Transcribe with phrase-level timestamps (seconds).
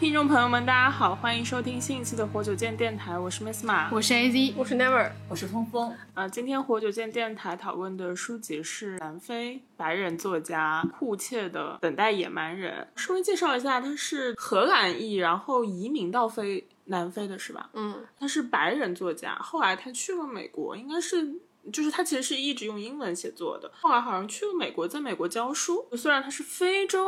[0.00, 5.94] 听众朋友们，大家好，欢迎收听新一期的活久见电台，我是 Miss 马，我是 AZ，我是 Never，我是峰峰。
[6.14, 12.88] 呃，今天活久见电台讨论的书籍是南非白人作家库切的《等待野蛮人》。
[12.98, 17.68] 稍微介绍一下，他是荷兰裔，然后移民到非南非的是吧？
[17.74, 21.34] 嗯，他是白人作家，后来他去了美国，应该是。
[21.70, 25.86] 就是他其实是一直用英文写作的，后来好像去了美国，在美国教书。
[25.94, 27.06] 虽然他是非洲，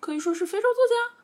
[0.00, 1.14] 可以说是非洲作家。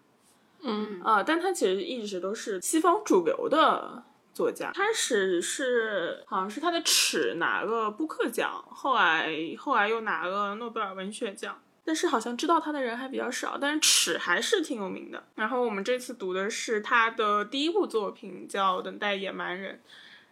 [0.65, 4.73] 嗯啊，但他其实一直都是西方主流的作家。
[4.73, 9.29] 开始是好像是他的《尺》拿了布克奖，后来
[9.59, 13.59] 后来又拿了诺贝尔文学奖，但是好像知道他的人还比较少。
[13.61, 15.23] 但是《尺》还是挺有名的。
[15.35, 19.75] 然后我们这次读的是他的第一部作品，叫《等待野蛮人》。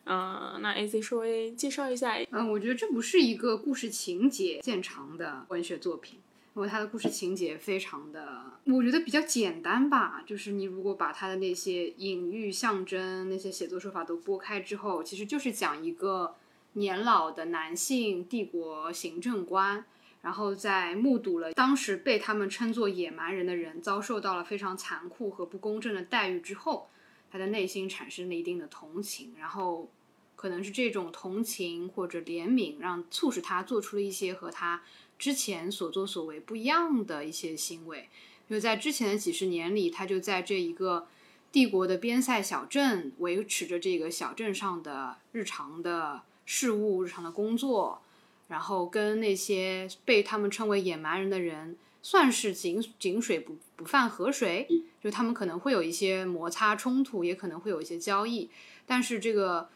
[0.05, 2.17] 嗯，那 A C 稍微介绍一下。
[2.33, 6.19] 嗯，我觉得这不是一个故事情节见长的文学作品。
[6.55, 10.23] 因为它的故事情节非常的，我觉得比较简单吧。
[10.27, 16.35] 就是你如果把它的那些隐喻、象征、那些写作手法都拨开之后，其实就是讲一个
[16.75, 19.83] 年老的男性帝国行政官，
[20.21, 26.91] 然后在目睹了当时被他们称作野蛮人的人遭受到了非常残酷和不公正的待遇之后，
[27.31, 29.91] 他的内心产生了一定的同情，然后
[30.37, 34.83] 可能是这种同情或者怜悯，让促使他做出了一些和他。
[35.23, 38.09] 之前所作所为不一样的一些行为，
[38.51, 41.07] 就在之前的几十年里，他就在这一个
[41.53, 48.03] 帝国的边塞小镇维持着这个小镇上的日常的事务、日常的工作，
[48.49, 54.67] 然后跟那些被他们称为野蛮人的人算是井井水不不犯河水，
[55.01, 58.51] 就他们可能会有一些摩擦冲突，也可能会有一些交易，
[58.87, 59.69] 但是这个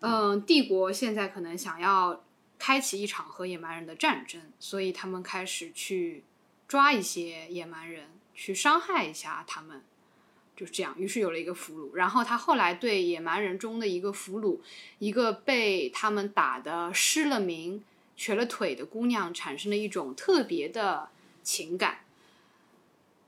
[0.00, 2.23] 嗯，帝国现在可能想要。
[2.64, 6.24] 开启一场和野蛮人的战争，所以他们开始去
[6.66, 9.82] 抓一些野蛮人，去伤害一下他们，
[10.56, 10.94] 就是这样。
[10.98, 14.60] 于是有了一个俘虏，然后他后来对野蛮人中的一个俘虏，
[14.98, 17.84] 一个被他们打的失了名、
[18.16, 21.10] 瘸了腿的姑娘，产生了一种特别的
[21.42, 22.03] 情感。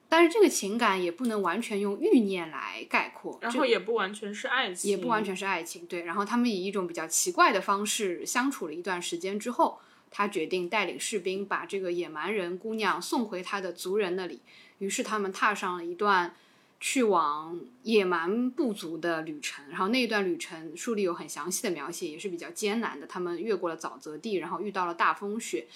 [0.09, 5.85] 但是这个情感也不能完全用欲念来概括，然后也不完全是爱情，也不完全是爱情。
[5.87, 9.81] 对，然后他们以一种比较奇怪的方式相处了一段时间之后，
[10.11, 14.41] 他决定带领士兵把这个野蛮人姑娘送回他的族人那里。
[14.79, 16.35] 于是他们踏上了一段
[16.79, 19.65] 去往野蛮部族的旅程。
[19.69, 23.07] 然后那一段旅程书里有很详细的描写，也是比较艰难的。
[23.07, 25.67] 他们越过了沼泽地，然后遇到了大风雪。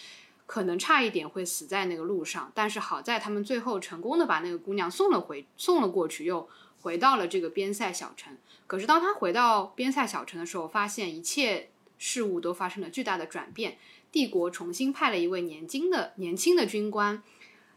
[0.50, 6.48] 可能差一点会死在那个路上，但是好在他们最后成功的把那个姑娘送了回，送了过去，又
[6.80, 8.36] 回到了这个边塞小城。
[8.66, 13.78] 可是当他回到边塞小城的时候，发现一切事物都发生了巨大的转变。
[14.10, 17.22] 帝国重新派了一位年轻的年轻的军官，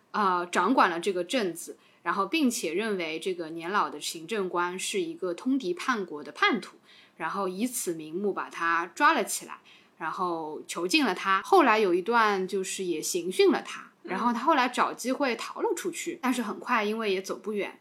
[0.10, 6.78] 呃，掌管了这个镇子，然后并且认为这个年老的行政官是一个通敌叛国的叛徒，
[7.18, 9.60] 然后以此名目把他抓了起来。
[9.98, 17.80] 然后囚禁了他，后来有一段就是也刑讯了他，然后他后来找机会逃了出去，但是很快因为也走不远，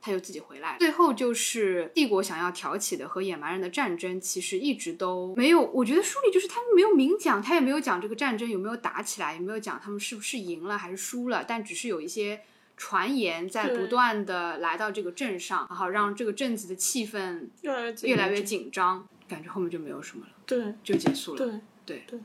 [0.00, 0.78] 他又自己回来了。
[0.78, 5.60] 最后就是帝国想要挑起的和野蛮人的战争，其实一直都没有。
[5.60, 12.40] 我觉得书里就是他们没有明讲，他也没有讲这个战争有没有打起来，也没有讲他们是不是赢了还是输了，但只是有一些
[12.76, 17.48] 传言在不断的来到这个镇上，然后让这个镇子的气氛
[18.02, 19.06] 越来越紧张。
[19.28, 21.38] 感觉后面就没有什么了，对，就结束了。
[21.38, 22.20] 对对对，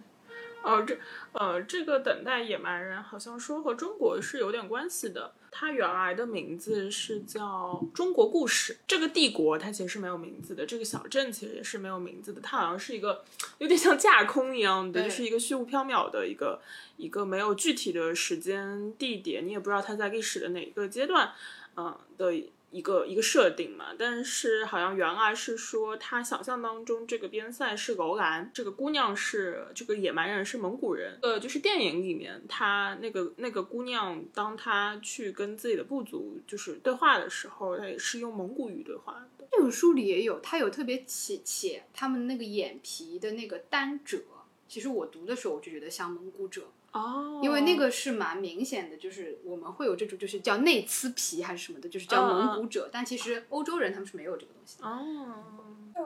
[0.64, 0.98] 哦，这
[1.34, 5.34] 呃，这个等待野蛮人好像说和中国是有点关系的。
[5.52, 8.78] 它原来的名字是叫中国故事。
[8.88, 12.42] 这个帝国它其实是没有名字的，这个小镇其实也是没有名字的。
[12.42, 13.24] 它好像是一个
[13.60, 16.60] 有点像架空一样的，就是一个虚无缥缈的一个
[16.98, 21.32] 一个没有具体的时间地点，你也不知道它在历史的哪一个阶段，
[21.76, 22.50] 嗯的。
[22.74, 31.20] 一个一个设定嘛，但是好像原来是说他想象当中这个边塞是楼兰，这个姑娘是这个野蛮人是蒙古人。
[31.22, 39.46] 呃，就是电影里面他那个那个姑娘，当她去跟自己的部族就是对话的时候，她也是用蒙古语对话的。
[39.52, 44.20] 这本书里也有，他有特别写写他们那个眼皮的那个单褶，
[44.68, 46.64] 其实我读的时候我就觉得像蒙古褶。
[46.94, 52.88] 哦，因为那个是蛮明显的，就是我们会有这种，就是叫内呲皮还是什么的，就是叫蒙古褶。
[52.92, 54.88] 但其实欧洲人他们是没有这个东西的。
[54.88, 55.44] 哦，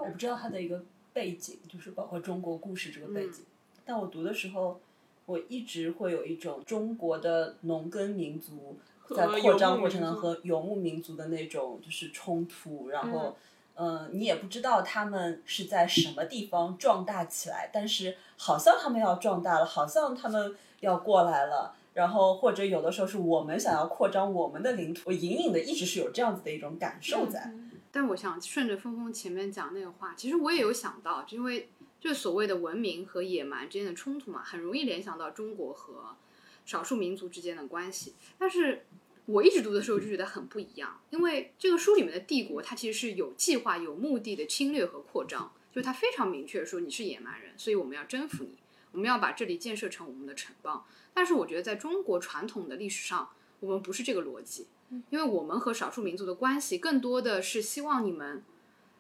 [0.06, 3.44] 我不知道它的一个背景，就是包括中国故事这个背景。
[3.86, 4.80] 但我读的时候，
[5.26, 8.78] 我一直会有一种中国的农耕民族
[9.16, 13.20] 在扩张过程中和游牧民族的那种就是冲突，然后。
[13.20, 13.36] 嗯，
[13.80, 27.54] 嗯你也不知道他们是在什么地方壮大起来，但是好像他们要壮大了，好像他们要过来了，然后或者有的时候是我们想要扩张我们的领土，我隐隐的一直是有这样子的一种感受在。
[27.92, 31.70] 但我想顺着峰峰前面讲那个话，其实我也有想到，因为
[32.00, 36.16] 就所谓的文明和野蛮之间的冲突嘛，很容易联想到中国和
[36.66, 38.14] 少数民族之间的关系。
[38.38, 38.86] 但是
[39.28, 48.58] 我一直读的时候就觉得很不一样，因为这个书里面的帝国，它其实是有计划、有目的的侵略和扩张，就是它非常明确说你是野蛮人，所以我们要征服你，
[48.92, 50.86] 我们要把这里建设成我们的城邦。
[51.14, 53.30] 但是我觉得在中国传统的历史上，
[53.60, 54.68] 我们不是这个逻辑。
[55.10, 58.42] 因为我们和少数民族的关系更多的是希望你们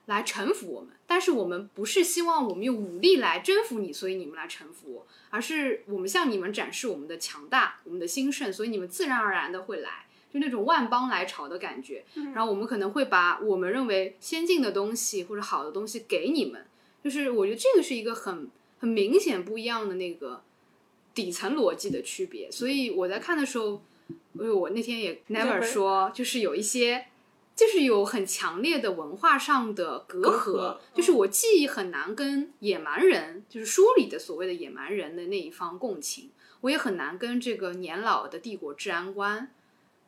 [0.08, 12.04] 来臣服我们，但是我们不是希望我们用武力来征服你，所以你们来臣服我，而是我们向你们展示我们的强大、我们的兴盛，所以你们自然而然的会来，就那种万邦来朝的感觉。
[12.34, 16.66] 然后我们可能会把我们认为先进的东西或者好的东西给你们，
[17.04, 20.42] 就是我觉得这个是一个很很明显不一样的那个
[21.14, 22.52] 底层逻辑的区别。
[22.52, 23.82] 所以我在看的时候。
[24.40, 27.08] 因为我那天也 never 说，就是有一些，
[27.56, 36.30] 就是有很强烈的文化上的隔阂，就是我既很难跟野蛮人，就是书里的所谓的野蛮人的那一方共情，
[36.62, 39.52] 我也很难跟这个年老的帝国治安官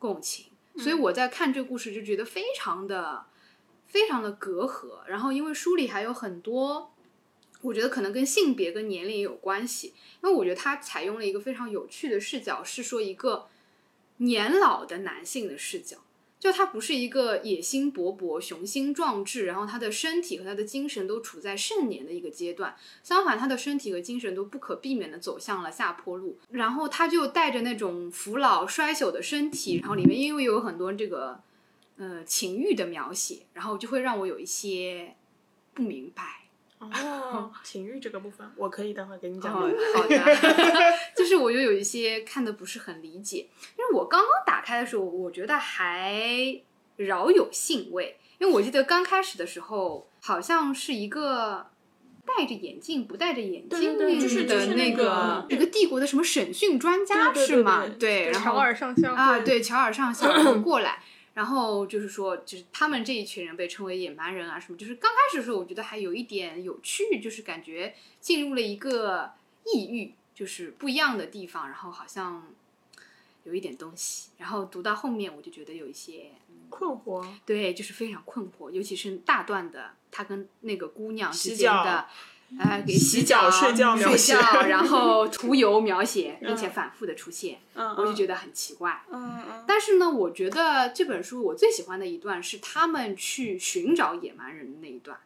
[0.00, 0.46] 共情，
[0.78, 3.26] 所以我在看这个故事就觉得非常的
[3.86, 5.06] 非常的隔阂。
[5.06, 6.92] 然后因为书里还有很多，
[7.60, 9.94] 我觉得可能跟性别跟年龄也有关系，
[10.24, 13.46] 因为我觉得他采用了一个非常有趣的视角，是说一个。
[14.22, 15.96] 年老的男性的视角，
[16.40, 22.74] 就他不是一个野心勃勃、雄心壮志，然后他的身体和他的精神都处在盛年的一个阶段。
[23.02, 26.38] 相反，他的身体和精神都不可避免的走向了下坡路。
[26.50, 31.42] 然后他就带着那种腐老衰朽的身体，然后里面因为有很多这个
[31.98, 35.14] 呃情欲的描写，然后就会让我有一些
[35.74, 36.39] 不明白。
[36.80, 39.52] 哦， 情欲这个部分，我可以待会儿给你讲。
[39.52, 39.74] 好的，
[41.16, 43.46] 就是我就有一些看的不是很理解，
[43.78, 46.60] 因为我刚刚打开的时候，我觉得还
[46.96, 51.66] 饶有兴味，因为我记得刚开始的时候，好像是一个
[52.24, 57.84] 戴着眼镜不戴着眼镜就是的那个一个帝国的什么审讯专家是吗？
[57.98, 61.02] 对，然后乔尔上校啊，对，乔尔上校过来。
[61.34, 64.76] 然后就是说，就是他们这一群人被称为野蛮人啊，什么？
[64.76, 69.30] 就是刚开始的时候，我觉得还有一点有趣，就是感觉进入了一个
[69.64, 72.46] 异域，就是不一样的地方，然后好像
[73.44, 74.30] 有一点东西。
[74.38, 76.32] 然后读到后面，我就觉得有一些
[76.68, 82.08] 困惑，对，就是非常困惑，尤其是大段的他跟那个姑娘之间的。
[82.58, 89.02] 呃，给洗脚、睡觉、睡觉， 然后涂油描写，并且反复的出现，我就觉得很奇怪。
[89.10, 89.64] 嗯嗯。
[89.68, 95.16] 但是呢，我觉得这本书我最喜欢的一段是他们去寻找野蛮人的那一段。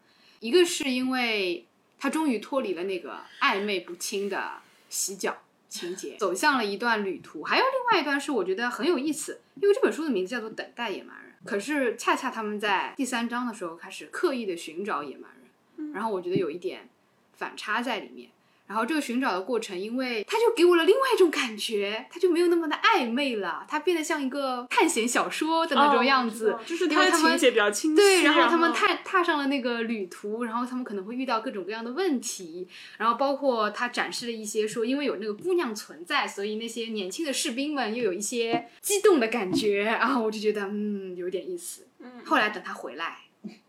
[0.41, 1.65] 一个是因为
[1.99, 4.61] 他终于脱离了那个暧昧不清的
[4.91, 5.39] 洗脚
[5.71, 7.43] 情节，走向了一段旅途。
[7.43, 15.31] 还有另外一段是我觉得很有意思，因为这本书的名字叫做《等待野蛮人》，可是恰恰他们在第三章的时候开始刻意的寻找野蛮
[15.79, 16.91] 人，然后我觉得有一点。
[17.37, 18.31] 反差在里面，
[18.67, 27.97] 然后这个寻找的过程，因为它就给我了另外一种感觉，它就没有那么的暧昧了，它变得像一个探险小说的那种样子，就是它的情节比较清晰。
[27.97, 41.87] 对，然后他们踏踏上了那个旅途，然后他们可能会遇到各种各样的问题，然后包括他展示了一些说，因为有那个姑娘存在，所以那些年轻的士兵们又有一些激动的感觉，然后我就觉得嗯有点意思。
[41.99, 43.19] 嗯，后来等他回来，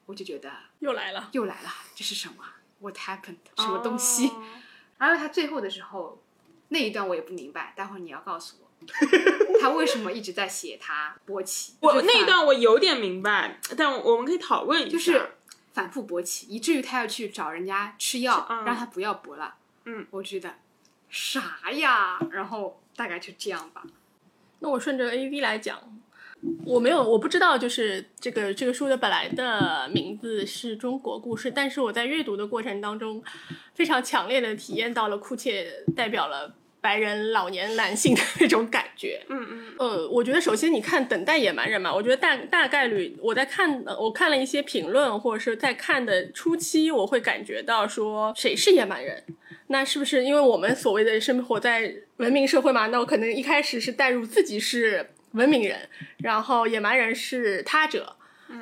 [0.06, 2.36] 我就觉得又来了，又来了，这是什么
[2.86, 3.38] ？What happened？
[3.58, 4.32] 什么东西？
[5.00, 6.22] 然后他最后的时候
[6.70, 8.68] 那一段我也不明白，待会儿你要告诉我，
[9.60, 11.74] 他为什么一直在写他勃起？
[11.80, 15.32] 我那一段我有点明白，但我们可以讨论一下，就是
[15.74, 19.56] 反复勃起，以至于他要去找人家吃药，让他不要勃了。
[19.86, 20.56] 嗯，我觉得
[21.10, 22.20] 啥呀？
[22.32, 23.84] 然后大概就这样吧。
[24.60, 25.82] 那我顺着 A V 来讲。
[26.64, 33.24] 我没有，我不知道，就是这个这个书的本来的名字是中国故事，但是我在阅读的过程当中，
[33.74, 35.66] 非常强烈的体验到了库切
[35.96, 39.24] 代表了白人老年男性的那种感觉。
[39.30, 39.64] 嗯嗯。
[39.80, 49.24] 呃，我觉得首先你看《等待野蛮人》嘛，我觉得大大概率我在看，我看了一些评论，或者是在看的初期，我会感觉到说谁是野蛮人？
[49.68, 52.88] 那是不是因为我们所谓的生活在文明社会嘛？
[52.88, 55.10] 那我可能一开始是带入自己是。
[55.36, 55.88] 文明人，
[56.18, 58.16] 然后野蛮人是他者，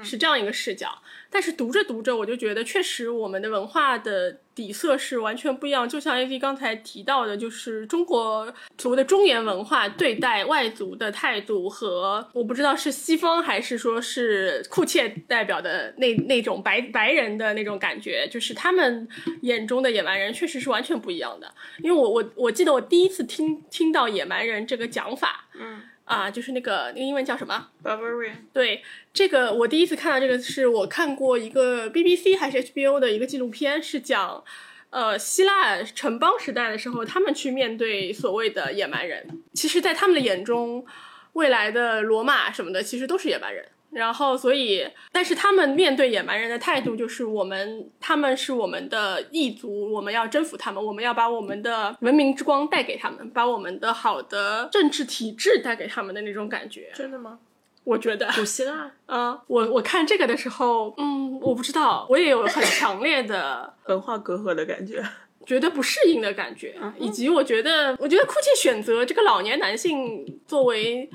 [0.04, 1.00] 是这样一个视角。
[1.30, 5.90] 但是读着读着，我就觉得确实我们的文化的底色是完全不一样。
[5.90, 19.08] 就像 A V 刚才提到的，就是中国所谓的中原文化对待外族的态度，和我不知道是西方还是说是库切代表的那 那种白白人的那种感觉，就是他们
[19.42, 21.52] 眼中的野蛮人确实是完全不一样的。
[21.80, 25.82] 因为我我我记得我第一次听听到野蛮人这个讲法，嗯
[26.14, 34.44] 啊，就是那个那个英文叫什么？，Barbarian，对，这个我第一次看到这个是我看过一个 BBC 还是 HBO 的一个纪录片，是讲
[34.92, 39.28] 呃希腊城邦时代的时候，他们去面对所谓的野蛮人。
[39.54, 40.86] 其实，在他们的眼中，
[41.34, 43.66] 未来的罗马什么的其实都是野蛮人。
[43.94, 56.92] 然后，所以，但是他们面对野蛮人的态度就是，我们他们是我们的异族，我们要征服他们，我们要把我们的文明之光带给他们，把我们的好的政治体制带给他们的那种感觉。
[56.94, 57.40] 真的吗？
[57.86, 65.04] 我觉得，古希腊嗯，我我看这个的时候，嗯，我不知道，我也有很强烈的 文化隔阂的感觉。
[65.46, 71.10] 觉得不适应的感觉，以及我觉得，我觉得库切选择这个老年男性作为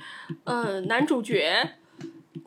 [0.45, 1.51] 呃男主角，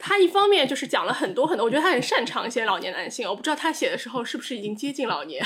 [0.02, 5.46] 他一方面就是讲了很多很多，我觉得他很擅长写老年男性，我不知道他写的时候是不是已经接近老年，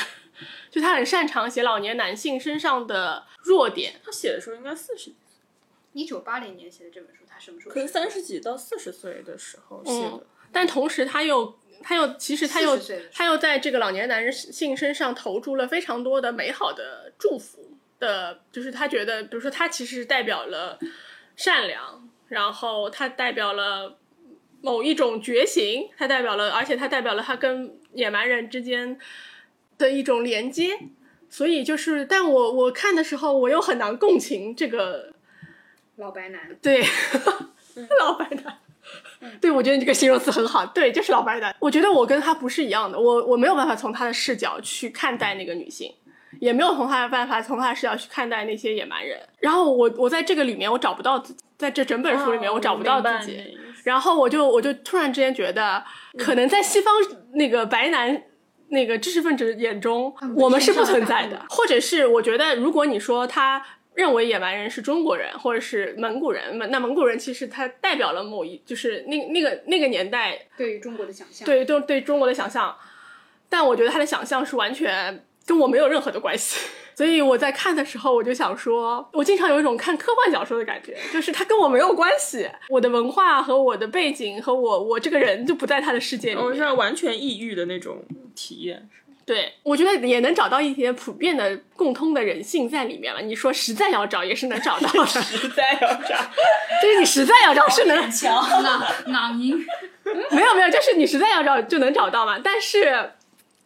[0.72, 5.12] 就他很擅长写老年男性身上的弱点，他写的时候应该四十，
[5.92, 7.74] 一九八零年写的这本书，他什么时候？
[7.74, 10.26] 可能三十几到四十岁的时候写的。
[10.52, 20.80] 但同时他又他又其实他又40岁的时候他又在这个老年男人性身上投注了非常多的美好的祝福的，就是他觉得，比如说他其实代表了
[21.36, 23.98] 善良，然后他代表了
[24.66, 28.98] 某一种觉醒，它代表了，而且它代表了他跟野蛮人之间
[29.78, 30.72] 的一种连接。
[31.30, 35.14] 所以就是，但我我看的时候，我又很难共情这个
[35.98, 36.84] 老白男，对，
[38.02, 38.58] 老白男。
[39.40, 40.66] 对，我觉得你这个形容词很好。
[40.68, 41.56] 对，就是老白男。
[41.60, 45.94] 我觉得我跟他不是一样的，我我没有办法从他的视角去看待那个女性，
[46.40, 49.20] 也没有从他的办法从他的视角去看待那些野蛮人。
[49.40, 53.58] 然后我我在这个里面我找不到自己，在这整本书里面我找不到自己。
[53.86, 55.86] 然后我就我就突然之间觉得，
[56.18, 56.92] 可能在西方
[57.34, 58.24] 那个白男
[58.70, 63.64] 那个知识分子眼中，我们是不存在的，或者是我觉得，如果你说他
[63.94, 72.76] 认为野蛮人是中国人或者是蒙古人，那蒙古人其实他代表了某一，就是那那个那个年代对于中国的想象，对对对中国的想象，
[73.48, 76.68] 但我觉得他的想象是完全跟我没有任何的关系。
[76.96, 86.46] 所以我在看的时候，我就想说，我经常有一种看科幻小说的感觉，就是它跟我没有关系，我的文化和我的背景和我我这个人就不在他的世界里面。
[86.46, 88.90] 我是完全抑郁的那种体验。
[89.26, 93.20] 对，我觉得也能找到一些普遍的共通的人性在里面了。
[93.22, 95.04] 你说实在要找，也是能找到的。
[95.10, 96.16] 实在要找，
[96.80, 99.58] 就是你实在要找是能，强，朗朗音，
[100.30, 102.38] 没有没有，就是你实在要找就能找到嘛。
[102.44, 103.10] 但是，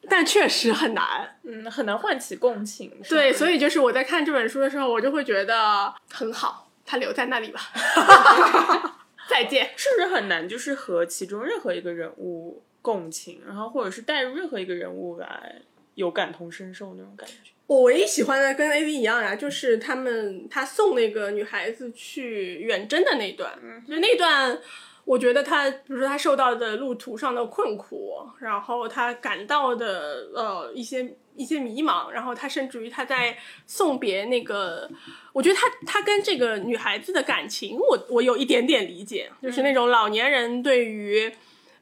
[0.09, 1.37] 但确实很难。
[1.43, 2.91] 嗯，很难唤起共情。
[3.07, 7.61] 对，所以以就是我在看这本书的时候，我就会觉得很好，他留在那里吧。
[9.29, 9.69] 再见。
[9.75, 10.47] 是不是很难？
[10.49, 15.61] 就是和其中任何一个人物共情，然后或者是带入任何一个人物来
[15.95, 17.51] 有感同身受那种感觉。
[17.67, 23.53] 我唯一喜欢的跟 A V 一样呀，就是他们他送那个女孩子去远征的那一段，
[23.87, 24.57] 就那段，
[25.06, 34.89] 我觉得他，比如说他受到的路途上的困苦，然后他感到的呃一些一些迷茫，然后他甚至于他在送别那个，
[35.34, 41.32] 我觉得他他跟这个女孩子的感情，我我有一点点理解，就是那种老年人对于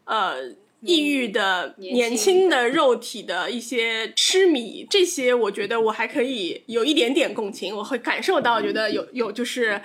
[0.06, 0.56] 呃。
[0.82, 9.82] 抑郁的、年轻的肉体的一些痴迷，这些我觉得我还可以有一点点共情，我会感受到，觉得有有就是，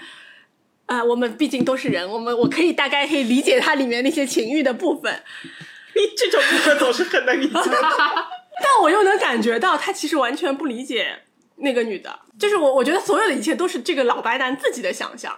[0.86, 5.22] 啊、我们毕竟都是人，我们我可以大概可以理解它里面那些情欲的部分，
[5.94, 7.54] 你这种部分总是很难理解。
[7.54, 11.22] 但我又能感觉到他其实完全不理解
[11.56, 15.34] 那个女的，就是我我觉得所有的一切都是这个老白男自己的想象。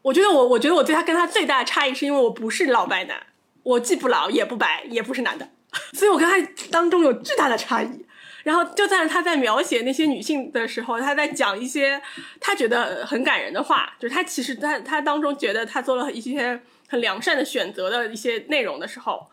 [0.00, 3.20] 我觉得我我觉得我对他跟他最大的差异是因为我不是老白男，
[3.62, 5.48] 我既不老也不白也不是男的，
[5.92, 8.06] 所以我跟他当中有巨大的差异。
[8.44, 12.00] 然后就在他在描写那些女性的时候，他在讲一些
[12.40, 19.28] 他觉得很感人的话，就是他其实他他当中觉得他做了一些很良善的选择的一些内容的时候，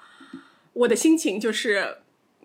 [0.73, 1.97] 我的心情就是，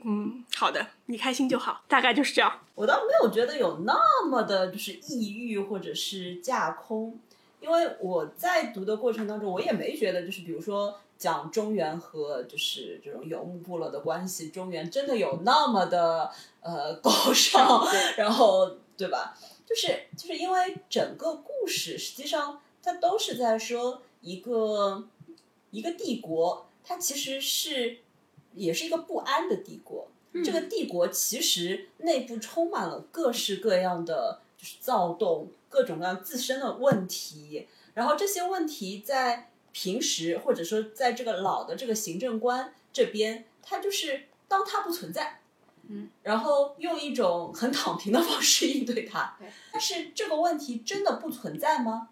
[0.05, 2.61] 嗯，好的，你开心就好，大概就是这样。
[2.75, 7.19] 我倒没有觉得有那么的，就是抑郁或者是架空，
[7.61, 17.83] 因为我在读的过程当中，我也没觉得就是比如说讲中原和就是这种游牧部落的关系，中原真的有那么的呃高尚，
[18.19, 19.35] 然后对吧？
[19.65, 25.05] 就是就是因为整个故事实际上它都是在说一个
[25.71, 26.67] 一个帝国。
[26.85, 28.01] 它其实是
[28.53, 30.07] 也是一个不安的帝国。
[30.45, 37.67] 这个帝国其实内部充满了各式各样的就是躁动，各种各样自身的问题。
[37.95, 45.41] 然后这些问题在平时或者说在这个老的这个行政官这边，他就是当他不存在，
[45.89, 49.37] 嗯，然后用一种很躺平的方式应对他。
[49.71, 52.09] 但是这个问题真的不存在吗？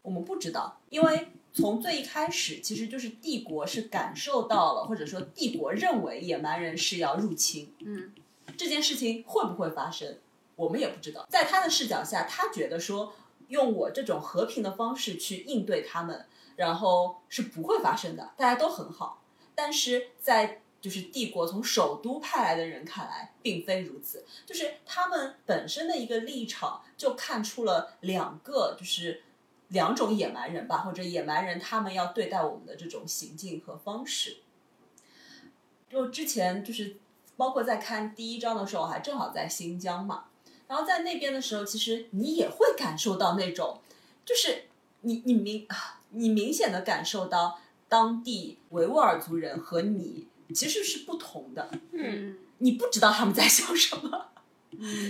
[0.00, 1.28] 我们不知道，因为。
[1.50, 7.74] 从最一开始，其实就是帝国是感受到了，或者说帝国认为野蛮人是要入侵。
[7.80, 8.12] 嗯，
[8.56, 10.18] 这件事情会不会发生，
[10.54, 11.26] 我们也不知道。
[11.28, 13.12] 在他的视角下，他觉得说
[13.48, 16.26] 用我这种和平的方式去应对他们，
[16.56, 19.22] 然后是不会发生的，大家都很好。
[19.54, 24.24] 但是在就是帝国从首都派来的人看来，并非如此。
[24.46, 29.24] 就是他们本身的一个立场，就看出了两个就是。
[29.70, 34.38] 两种野蛮人吧，或者野蛮人他们要对待我们的这种行径和方式。
[35.90, 36.96] 就之前就是
[37.36, 40.27] 包括在看第一章的时候，还正好在新疆嘛，
[40.68, 43.80] 然后在那边的时候，其实你也会感受到那种，
[44.24, 44.64] 就是
[45.00, 45.66] 你你明
[46.10, 47.58] 你明显的感受到
[47.88, 54.28] 当地维吾尔族人和你其实是不同的，嗯，你不知道他们在想什么。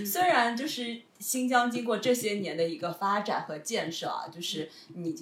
[0.07, 5.13] 虽然就是新疆经过这些年的一个发展和建设啊，就是你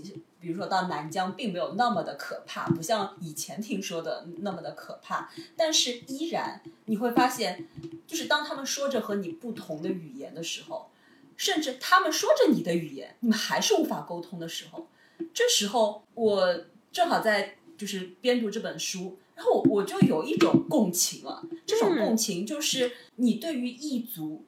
[0.41, 7.67] 比如说到南疆并没有那么的可怕，不像以前听说的那么的可怕，但是依然你会发现，
[8.07, 10.91] 就是当他们说着和你不同的语言的时候，
[11.37, 14.87] 甚至他们说着你的语言，你们还是无法沟通的时候，
[15.35, 19.19] 这时候我正好在就是编读这本书。
[19.37, 24.45] 然后我就有一种共情了，这种共情就是你对于异族，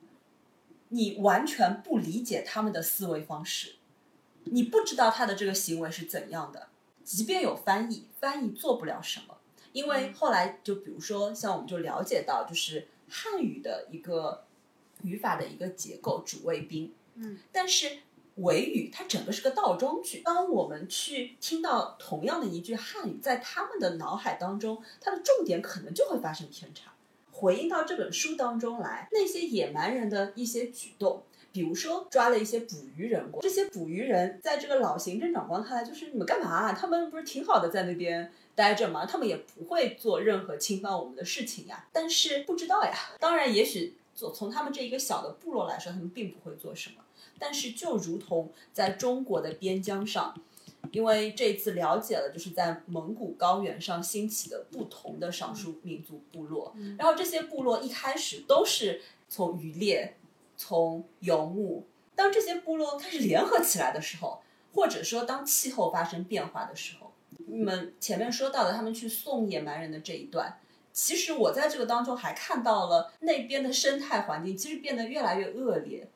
[0.88, 3.74] 你完全不理解他们的思维方式，
[4.44, 6.68] 你不知道他的这个行为是怎样的。
[7.04, 9.36] 即便有翻译，翻译做不了什么，
[9.72, 14.44] 因为后来就比如说像我们就了解到，就是汉语的一个
[15.02, 17.98] 语法的一个结构，主谓宾，嗯，但是。
[18.38, 20.20] 维语它整个是个倒装句。
[20.20, 26.92] 当我们去听到同样的一句汉语，在他们的脑海当中，它的重点可能就会发生偏差。
[27.30, 31.22] 回应到这本书当中来，那些野蛮人的一些举动，
[31.52, 36.72] 比如说抓了一些捕鱼人过，这些捕鱼人在这个老行政长官看来，就是你们干嘛？
[36.72, 39.06] 他们不是挺好的在那边待着吗？
[39.06, 41.86] 他们也不会做任何侵犯我们的事情呀。
[41.92, 42.92] 但是不知道呀。
[43.20, 46.96] 当然，也许做从他们这一个小的部落来说，他们并不会做什么。
[47.38, 50.34] 但是，就如同在中国的边疆上，
[50.92, 60.16] 因为这次了解了，就是在蒙古高原上兴起的不同的少数民族部落，然后这些部落一开始都是从渔猎、
[60.56, 64.40] 从游牧，当这些部落开始联合起来的时候，
[64.72, 67.12] 或者说当气候发生变化的时候，
[67.46, 70.58] 你们前面说到的他们去送野蛮人的这一段，
[70.92, 76.08] 其实我在这个当中还看到了那边的生态环境其实变得越来越恶劣。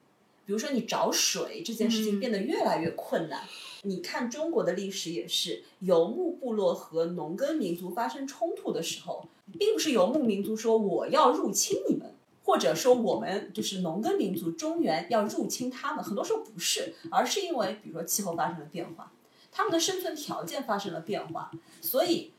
[0.53, 3.43] 比如说，你找水这件事情变得越来越困难。
[3.85, 9.27] 你看中国的历史也是，游牧部落和农耕民族发生冲突的时候，
[9.59, 12.13] 并不是游牧民族说我要入侵你们，
[12.45, 19.11] 或者说我们就是农耕民族中原要入侵他们，很多时候不是，而是因为比如说气候发生了变化，
[19.51, 22.33] 他们的生存条件发生了变化，所以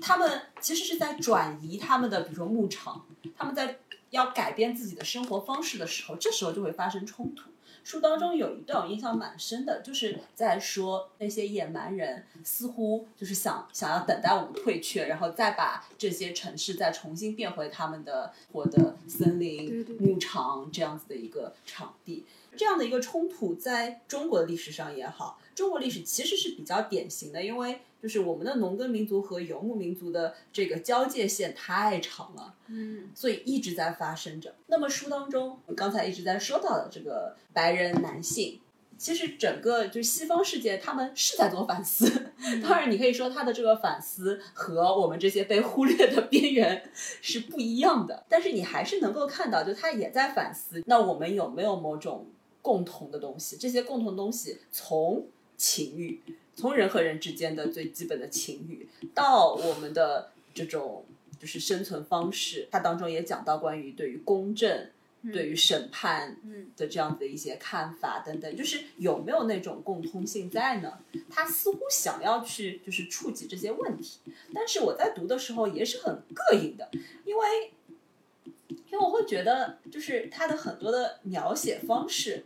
[0.00, 3.78] 他们其实是在转移他们的，比如说牧场，他们在。
[4.12, 7.48] 要改变自己的生活方式的时候，这时候就会发生冲突。
[7.84, 22.24] 书当中有一段我印象蛮深的，就是在说那些野蛮人似乎就是想想要等待我们退却，然后再把这些城市再重新变回他们的活的森林、牧场这样子的一个场地。
[22.56, 27.80] 这样的一个冲突，在中国的历史上也好，中国历史其实是比较典型的，因为。
[28.02, 34.52] 就是我们的农耕民族和游牧民族的这个交界线太长了，嗯，所以一直在发生着。
[34.66, 38.60] 那么书当中，刚才一直在说到的这个白人男性，
[38.98, 42.32] 其实整个就是西方世界，他们是在做反思。
[42.60, 46.90] 当然，你可以说他的这个反思和我们这些被忽略的边缘
[47.22, 50.82] 是不一样的，但是你还是能够看到，就他也在反思。
[50.86, 52.26] 那我们有没有某种
[52.60, 53.56] 共同的东西？
[53.56, 56.20] 这些共同东西从情欲。
[56.54, 61.04] 从人和人之间的最基本的情欲，到我们的这种
[61.40, 64.90] 就是生存方式，它当中也讲到关于对于公正、
[65.32, 66.36] 对于审判
[66.76, 70.98] 的这样子的一些看法等等，就是有没有那种共通性在呢？
[71.30, 74.18] 他似乎想要去就是触及这些问题，
[74.54, 76.90] 但是我在读的时候也是很膈应的，
[77.24, 77.72] 因为
[78.68, 82.44] 因为我会觉得就是他的很多的描写方式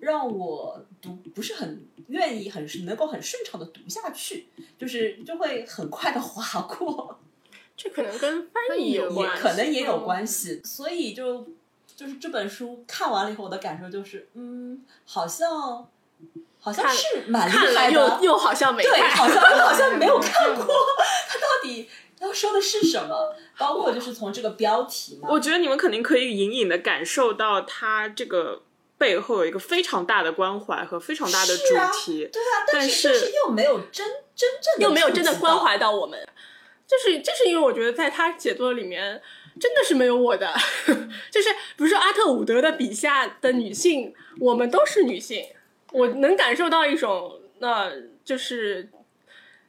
[0.00, 1.86] 让我读不是很。
[2.08, 7.18] 愿意很能够很顺畅的读下去，就是就会很快的划过。
[7.76, 11.46] 这可能跟翻译有也关，可能也有关系，所以就
[11.94, 15.86] 就是这本书看完了以后，我的感受就是，嗯，好像
[16.58, 20.64] 好像是蛮厉看了害的，又又好像没对，好像又好像没有看过，
[21.28, 21.86] 它到底
[22.20, 23.34] 要说的是什么？
[23.58, 28.62] 包括就是从这个标题嘛，我觉得你们肯定可以隐隐的感受到它这个
[28.98, 31.62] 背后有一个非常大的关怀和非常大的主
[32.00, 32.28] 题。
[32.32, 36.26] 对啊，但但是又没有真真正的又没有真的关怀到我们，
[36.86, 39.20] 就是就是因为我觉得在他写作里面
[39.60, 40.52] 真的是没有我的，
[41.30, 45.44] 就是比如说阿特伍德的笔下的女性，我们都是女性，
[45.92, 47.92] 我能感受到一种呃，
[48.24, 48.90] 就是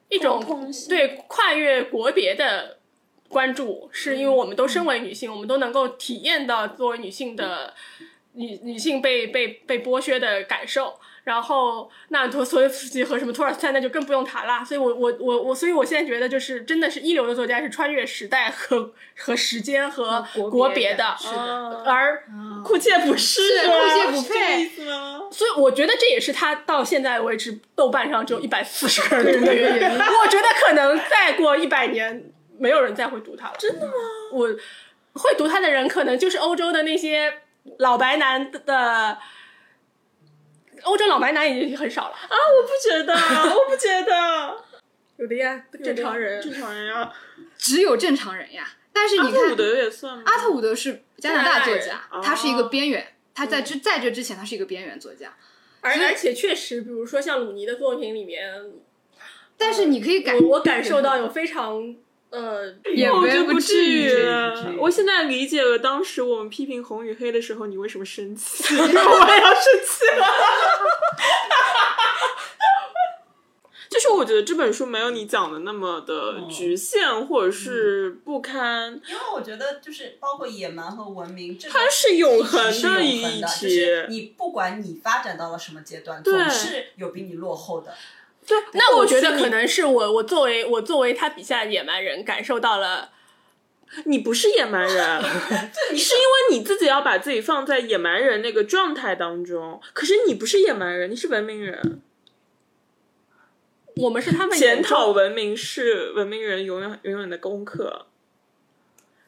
[0.09, 2.79] 一种对跨越国别的
[3.29, 7.73] 关注，是因为我们都身为女性，我们都能够体验到作为女性的
[8.37, 10.97] 女女性被被被剥削的感受。
[11.23, 14.63] 然后，那托索耶夫斯基和什么托尔斯泰那就更不用谈了。
[14.63, 22.23] 所以我我我我，所以我现在觉得就是真的是一流的作家是穿越时代和和时间和和国别的的，是的而
[22.63, 25.23] 库切不是库切不是这个配意思吗？
[25.29, 29.83] 所以我觉得这也是他到现在为止豆瓣上只有一百四十个人的原因。
[29.83, 33.55] 我觉得可能再过一百年，没有人再会读他了。
[33.59, 33.91] 真的吗？
[34.31, 34.47] 我
[35.11, 37.41] 会读他的人，可能就是欧洲的那些
[37.79, 39.17] 老白男的。
[40.83, 43.13] 欧洲老白男已经很少了，啊，我不觉得，
[43.49, 44.63] 我不觉得，
[45.17, 46.39] 有的呀，正常人。
[46.39, 47.11] 正常人呀。
[47.57, 48.69] 只有正常人呀。
[48.93, 50.23] 但是你看，阿特伍德也算吗？
[50.27, 55.35] 阿特伍德是加拿大作家他是一个边缘，他在之在这之前他是一个边缘作家。
[55.81, 58.71] 而而且确实，比如说像鲁尼的作品里面，
[59.57, 61.95] 但是你可以感，我我感受到有非常
[62.29, 68.73] 呃，也我觉得不至至于不至于我现在理解了当时我们批评红与黑的时候，你为什么生气？
[68.75, 70.27] 因为我也要生气了。
[73.89, 83.69] 就是我觉得这本书没有你讲的那么的局限，或者是不堪，因为我觉得就是包括野蛮和文明，这个它是永恒的一恒的，就体。
[83.69, 87.91] 是你不管你发展到了什么阶段，对总是有比你落后的。
[88.47, 93.11] 对，那我觉得可能是我我作为我作为他笔下的野蛮人，感受到了
[94.05, 95.21] 你不是野蛮人，
[95.91, 102.01] 你是因为你自己要把自己放在野蛮人那个状态当中，可是你不是野蛮人，你是文明人。
[103.97, 108.05] 我们是他们 检讨文明是文明人永远永远的功课。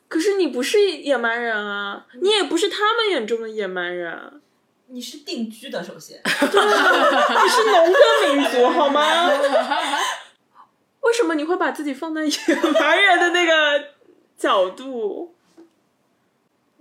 [0.08, 4.42] 可是你不是野蛮人啊，你也不是他们眼中的野蛮人，
[4.91, 9.30] 你是定居的，首先， 你是农耕民族好吗？
[11.02, 12.32] 为什么你会把自己放在野
[12.80, 13.89] 蛮人的那个
[14.38, 15.36] 角度？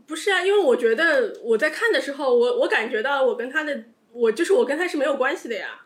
[0.06, 5.82] 不是啊，因为我觉得我在看的时候，我我感觉到我跟他的我就是我跟他是没有关系的呀。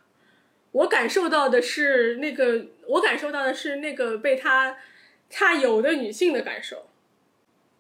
[0.70, 4.78] 我感受到的是那个，我感受到的是那个被他
[5.28, 6.88] 他有的女性的感受。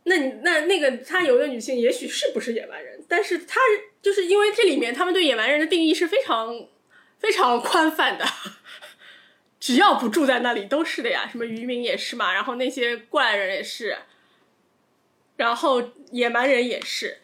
[0.04, 3.60] 那你那那个他有的女性也许是不是野蛮人，但是他
[4.02, 6.66] 就是因为这里面他们对野蛮人的定义是非常
[7.18, 8.26] 非常宽泛的，
[9.60, 13.96] 只要不住在那里都是的呀，什么渔民也是嘛，然后那些过来人也是，
[15.36, 17.18] 然后野蛮人也是，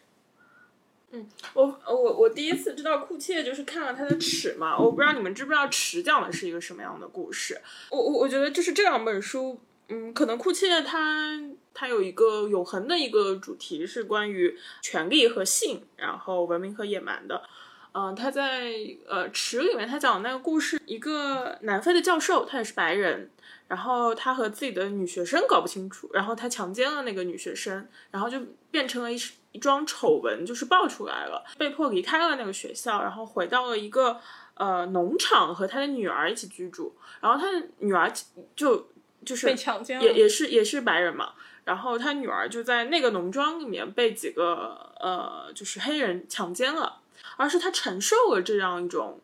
[1.11, 7.59] 嗯我我我第一次知道库切就是看了他的《尺》嘛，我不知道你们知不知道《尺》讲的是一个什么样的故事。
[7.89, 11.37] 我我我觉得就是这两本书，嗯，可能库切他
[11.79, 17.41] 他有一个永恒的一个主题是关于权力和性，然后文明和野蛮的。
[17.93, 18.73] 嗯、他在
[19.07, 23.31] 呃《池》里面他讲的那个故事，一个南非的教授，他也是白人，
[23.69, 28.37] 然后他和自己的女学生搞不清楚，然后他强奸了那个女学生，然后就
[28.69, 29.17] 变成了一
[29.53, 34.19] 一桩丑闻，就是爆出来了，被迫离开了那个学校，然后回到了一个
[34.55, 38.11] 呃农场和他的女儿一起居住，然后他的女儿
[38.53, 38.89] 就
[39.25, 41.33] 就是被强奸了，也也是也是白人嘛，
[41.65, 47.01] 然后他女儿就在那个农庄里面被几个呃就是黑人强奸了，
[47.37, 49.19] 而是他承受了这样一种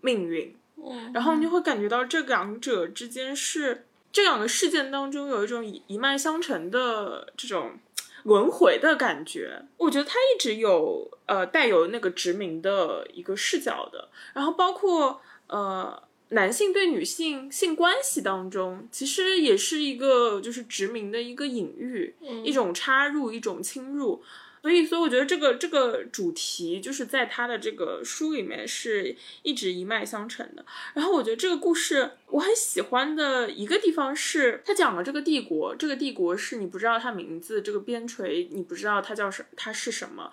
[0.00, 7.78] 命运，嗯然后你就会感觉到这两者之间是这两个事件当中有一种一一脉相承的这种
[8.24, 9.62] 轮回的感觉。
[9.76, 16.02] 我觉得他一直有呃带有那个殖民的一个视角的，然后包括呃。
[16.30, 24.22] 男性对女性性关系当中，其实也是一个就是殖民的一个隐喻，一种插入，一种侵入。
[24.62, 30.64] 所以，所以我觉得这个这个主题就是在他的这个书里面是一直一脉相承的。
[30.94, 40.32] 然后我觉得这个故事我很喜欢的一个地方是，他讲了这个帝国，这个帝国是你不知道它名字，这个边陲你不知道它叫什，它是什么。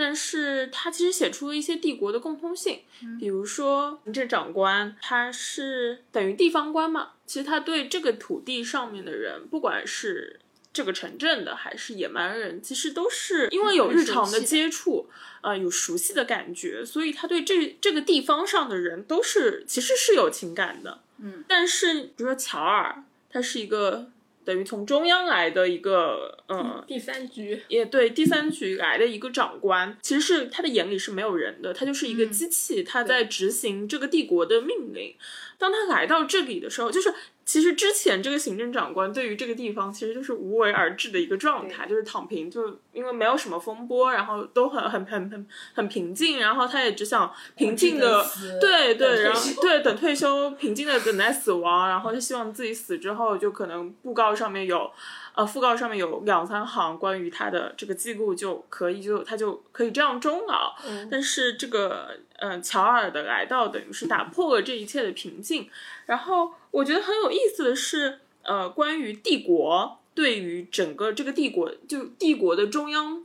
[0.00, 2.80] 但是他其实写出了一些帝国的共通性，
[3.18, 10.40] 比如说行政长官他是等于地方官嘛，其实他对这个土地上面的人，不管是
[10.72, 15.10] 这个城镇的还是野蛮人，其实都是因为有日常的接触，
[15.42, 21.02] 呃，有熟悉的感觉，所以他对这这个地方上的人都是其实是有情感的。
[21.18, 24.10] 嗯，但是比如说乔尔，他是一个
[24.50, 35.14] 等于从中央来的一个，嗯，第三局也对第三局来的一个长官，其实是他的眼里是没有人的，他就是一个机器，他在执行这个帝国的命令。
[35.56, 48.24] 当他来到这里的时候，就是其实之前这个行政长官对于这个地方其实就是无为而治的一个状态，就是躺平，就因为没有什么风波，然后都很很很很很平静，然后他也只想平静的，
[48.60, 54.90] 对对，然后对等退休，平静的等待死亡，然后他希望自己死之后就可能布告上面有。
[55.32, 60.74] 呃，讣告上面有两三行关于他的这个记录就可以，就他就可以这样终老。
[61.08, 65.70] 但是这个，呃，乔尔的来到等于是打破了这一切的平静。
[66.06, 73.24] 然后我觉得很有意思的是，呃，关于帝国对于整个这个帝国，就帝国的中央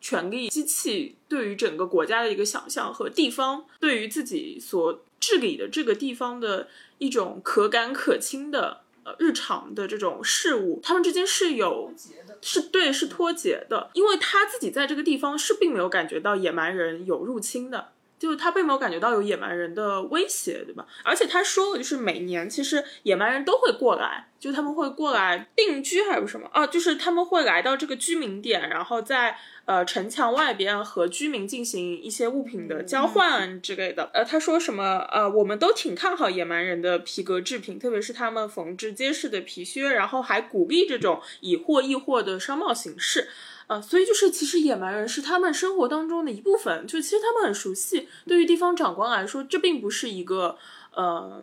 [0.00, 8.82] 权力机器对于整个国家的一个想象和地方对于自己所治理的这个地方的一种可感可亲的。
[9.06, 11.92] 呃，日常的这种事物，他们之间是有
[12.40, 20.86] 是对是脱节的，因为他自己在这个地方是并没有感觉到野蛮人有入侵的，就是他并没有感觉到有野蛮人的威胁，对吧？
[21.02, 26.66] 而且他说了，就是每年其实野蛮人都会过来，就他们会过来定居还是什么啊？
[26.66, 29.36] 就是他们会来到这个居民点，然后在。
[29.66, 34.10] 呃，城墙外边和居民进行一些物品的交换之类的。
[34.12, 34.98] 呃，他说什么？
[35.10, 43.26] 呃，我们都挺看好野蛮人的皮革制品，特别是他们缝制结实的皮靴，然后还鼓励这种以货易货的商贸形式。
[43.66, 48.08] 呃，所以就是其实野蛮人是他们生活当中的一部分，就其实他们很熟悉。
[48.26, 50.58] 对于地方长官来说，这并不是一个
[50.94, 51.42] 呃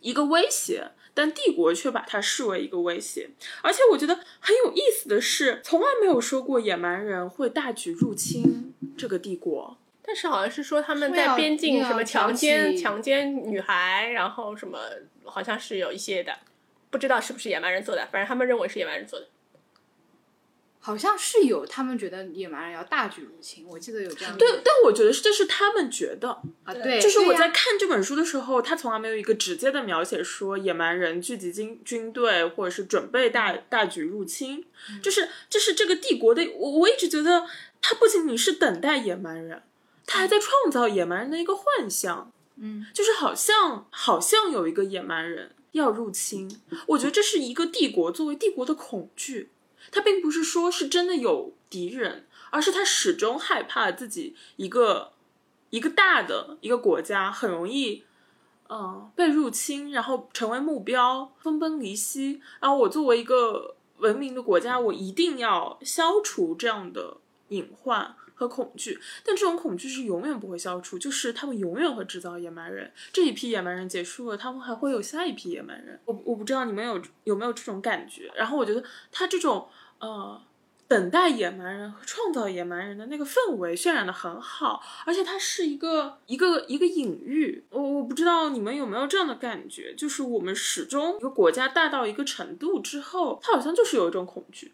[0.00, 0.90] 一个威胁。
[1.14, 3.28] 但帝国却把它视为一个威胁，
[3.60, 9.76] 而且我觉得很有意思的是，从来没有说过野蛮人会大举入侵这个帝国。
[10.00, 14.78] 但是好像是说他们在边境什么强奸强奸女孩，然后什么
[15.24, 16.32] 好像是有一些的，
[16.88, 19.28] 不知道是不是野蛮人做的，反正他们认为是野蛮人做的。
[20.84, 24.36] 好像是有，他们觉得野蛮人要大举入侵，我记得有这样。
[24.36, 26.28] 对，但我觉得这是他们觉得
[26.64, 34.64] 啊，对，就是我在看这本书的时候，他从来没有一个直接的描写说野蛮人聚集军军队或者是准备大大举入侵，
[35.00, 36.44] 就是这是这个帝国的。
[36.56, 37.46] 我我一直觉得
[37.80, 39.62] 他不仅仅是等待野蛮人，
[40.04, 42.32] 他还在创造野蛮人的一个幻象。
[42.56, 49.48] 嗯，就是好像好像有一个野蛮人要入侵，我觉得这是一个帝国作为帝国的恐惧。
[49.90, 55.12] 他并不是说是真的有敌人，而是他始终害怕自己一个
[55.70, 58.04] 一个大的一个国家很容易，
[58.68, 62.40] 嗯，被入侵，然后成为目标，分崩离析。
[62.60, 67.16] 然后我作为一个文明的国家，我一定要消除这样的
[67.48, 68.98] 隐患和恐惧。
[69.24, 72.90] 但这种恐惧是永远不会消除，就是他们永远会制造野蛮人。
[73.12, 76.00] 这一批野蛮人结束了，他们还会有下一批野蛮人。
[76.04, 78.30] 我我不知道你们有有没有这种感觉。
[78.34, 79.68] 然后我觉得他这种。
[80.02, 80.42] 呃，
[80.88, 87.64] 等待野蛮人和创造野蛮人的那个氛围渲染的很好，而且它是一个一个一个隐喻。
[87.70, 94.72] 我我不知道你们有没有这样的感觉，就是我们始终一个国家大到一个程度之后，它好像就是有一种恐惧，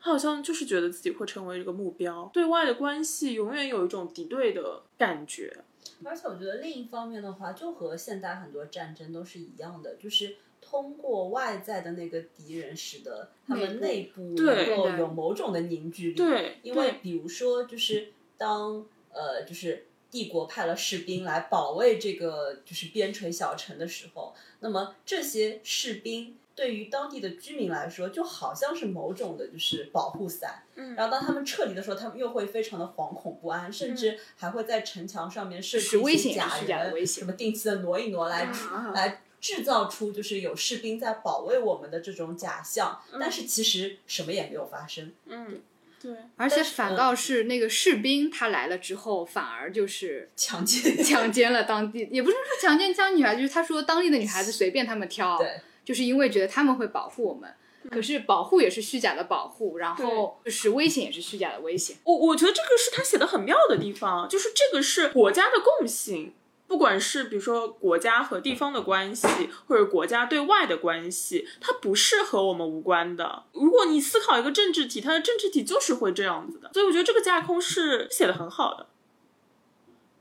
[0.00, 5.56] 它好像就是觉得自己会成为一个目标，对外的关系永远有一种敌对的感觉。
[6.04, 10.36] 而且我觉得另一方面的话，就和现代很多战争都是一样的，就是。
[10.62, 16.14] 通过外在的那个敌人，使得他们内部能够有某种的凝聚力。
[16.14, 30.62] 对，因为比如说，就是当呃，就是帝国派了士兵来保卫这个就是边陲小城的时候，那么这些士兵对于当地的居民来说，就好像是某种的就是保护伞。
[30.76, 30.94] 嗯。
[30.94, 38.50] 然后当他们撤离的时候，他们又会非常的惶恐不安，甚至还会在城墙上面设置危险假人，什么定期的挪一挪来
[38.94, 39.22] 来。
[39.40, 45.10] 制造出就是有士兵在保卫我们的这种假象，但是其实什么也没有发生。
[45.24, 45.62] 嗯，
[45.98, 55.58] 对，而且反倒是那个士兵他来了之后，反而就是强奸强奸了当地，也不是说强奸江女孩，就是他说当地的女孩子随便他们挑，对，
[55.90, 57.52] 就是因为觉得他们会保护我们。
[57.90, 61.96] 可是保护也是虚假的保护，然后就是危险也是虚假的危险。
[62.04, 66.32] 我我觉得这个是他写的很妙的地方，就是这个是国家的共性。
[66.68, 69.26] 不管是比如说国家和地方的关系，
[69.66, 73.42] 或者国家对外的关系，它不是和我们无关的。
[73.50, 76.70] 如果你思考一个政治体，它的政治体就是会这样子的。
[76.72, 78.86] 所以我觉得这个架空是写的很好的。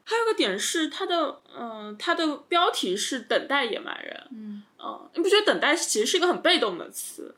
[0.06, 4.28] 还有个点是它的，嗯、它的标题是“等待野蛮人”。
[4.34, 7.36] 嗯，嗯，你不觉得等待其实是一个很被动的词？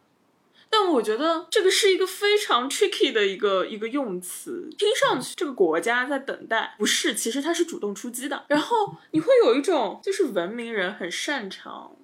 [0.73, 8.45] 但我觉得这个是一个非常 tricky 的一个一个用词，听上去这个国家在等待，不是，其实它是主动出击的。
[8.47, 11.97] 然后你会有一种就是文明人很擅长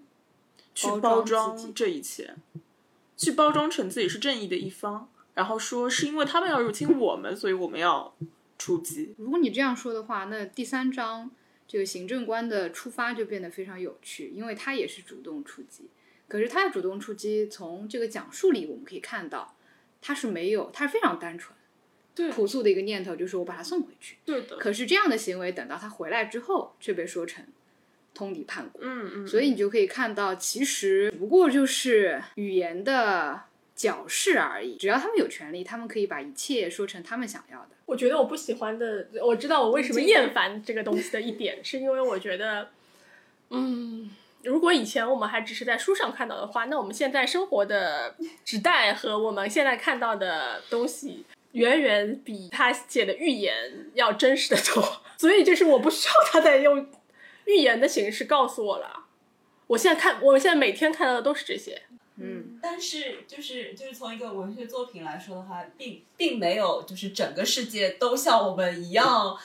[0.76, 2.36] 去包装这一切，
[3.16, 8.14] 去包装成自己是正义的一方，然后说是因为他们要入侵我们，所以我们要
[8.58, 9.16] 出击。
[9.18, 11.32] 如果你这样说的话，那第三章
[11.68, 15.90] 这个行政官的出发就变得非常有趣，因为他也是主动出击。
[16.28, 19.56] 可是他的主动出击，从这个讲述里我们可以看到，
[20.02, 21.56] 他是没有，他是非常单纯、
[22.14, 24.18] 对朴素的一个念头，就是我把他送回去。
[24.26, 27.46] 对的，可是这样的行为，等到他回来之后，却被说成
[28.14, 28.82] 通敌叛国。
[28.84, 33.44] 嗯嗯，所以你就可以看到，其实不过就是语言的
[33.78, 34.76] 矫饰而已。
[34.76, 37.70] 只要他们有权利，他们可以把一切说成他们想要的。
[37.86, 42.68] 我觉得我不喜欢的，我知道我为什么厌烦这个东西的一点，是因为我觉得，
[43.52, 44.12] 嗯，
[44.44, 55.02] 如果以前我们还只是在书上看到的话，那我们现在生活的纸袋和我们现在看到的东西，远远比他写的预言要真实的多。
[55.18, 56.90] 所以就是我不需要他再用
[57.46, 59.06] 预言的形式告诉我了。
[59.68, 61.82] 我现在看，我现在每天看到的都是这些。
[62.20, 69.38] 嗯，但是就是就是从一个文学作品来说的话，并并没有就是整个世界都像我们一样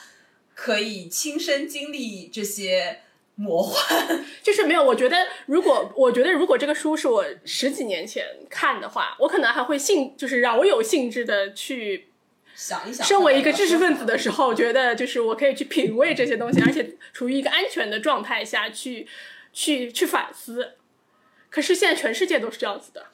[0.55, 3.01] 可以亲身经历这些
[3.35, 4.25] 魔幻。
[4.41, 12.07] 就是没有，我觉得如果我觉得如果这个书是我十几年前看的话，我可能还会兴，就是饶有兴致的去。
[12.55, 19.07] 想一想，身为一个知识分子的时候， 觉得就是我可以去品味这些东西，而且处于一个安全的状态下去
[19.51, 20.73] 去去反思。
[21.53, 23.05] 可是现在全世界都是这样子的，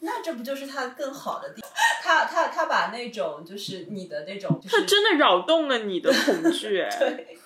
[0.00, 1.70] 那这不就是他更好的地方？
[2.02, 6.88] 他他他把那种就是你的那种，就是它真的扰动了你的恐惧， 哎。
[6.98, 7.38] 对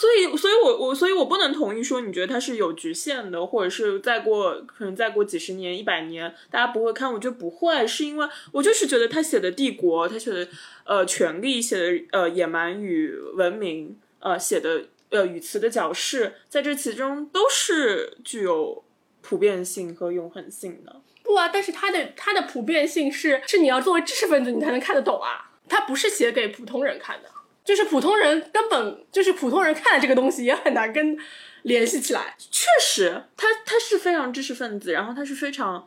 [0.00, 7.12] 所以，所以我我所以我不能同意说你觉得它是有局限的，或者是再过可能再过几十年、一百年，大家不会看。
[7.12, 10.46] 我觉得不会，是因为我就是觉得他写的帝国，他写的
[10.84, 18.84] 呃权力，写的呃野蛮与文明，呃写的呃语词的矫饰，在这其中都是具有
[19.28, 21.02] 普遍性和永恒性的。
[21.22, 27.28] 不啊，但是它的它的普遍性是是你要作为知识分子你才能看得懂啊，它不是写给普通人看的，
[27.62, 31.18] 就是普通人根本就是普通人看了这个东西也很难跟
[31.64, 32.34] 联系起来。
[32.38, 35.86] 确实，他他是非常知识分子，然后他是非常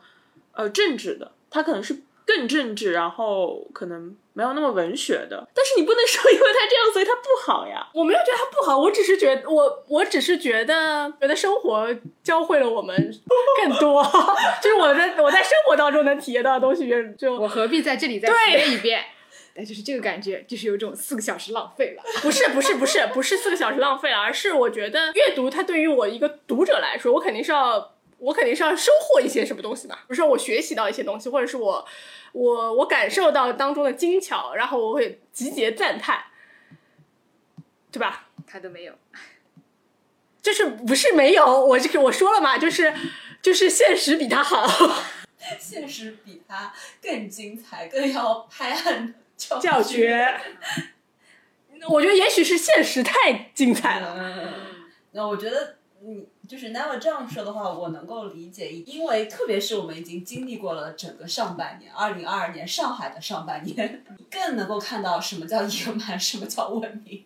[0.52, 5.48] 呃政治的，他可能是更政治，然后可能没有那么文学的。
[5.54, 7.86] 但是你不能说因为他这样，所以他不好呀。
[7.94, 11.88] 我没有觉得他不好，我只是觉得我我只是觉得觉得生活
[12.22, 12.96] 教会了我们
[13.62, 14.02] 更多，
[14.62, 19.04] 就是我在我在生活当中能体验到的东西远就我何必在这里再对体验一遍？
[19.54, 22.02] 但就是这个感觉，就是有种四个小时浪费了。
[22.22, 27.91] 不是不是不是不是四个小时浪费了，而是我觉得阅读它对于我一个读者来说，我肯定是要
[28.22, 31.84] 我肯定是要收获一些什么东西嘛，比如说我学习到一些东西，或者是我
[32.30, 36.22] 我我感受到当中的精巧，然后我会集结赞叹，
[37.90, 38.28] 对吧？
[38.46, 38.94] 他都没有，
[40.40, 42.94] 就是不是没有，我这个我说了嘛，就是
[43.42, 44.68] 就是现实比他好，
[45.58, 50.40] 现实比他更精彩，更要拍案叫教学。
[51.88, 54.52] 我觉得也许是现实太精彩了，嗯，
[55.10, 67.24] 那我觉得你就是 Never 这样说的话，我能够理解，因为特别是我们已经经历过了整个上半年，二零二二年上海的上半年，更能够看到什么叫野蛮，什么叫文明。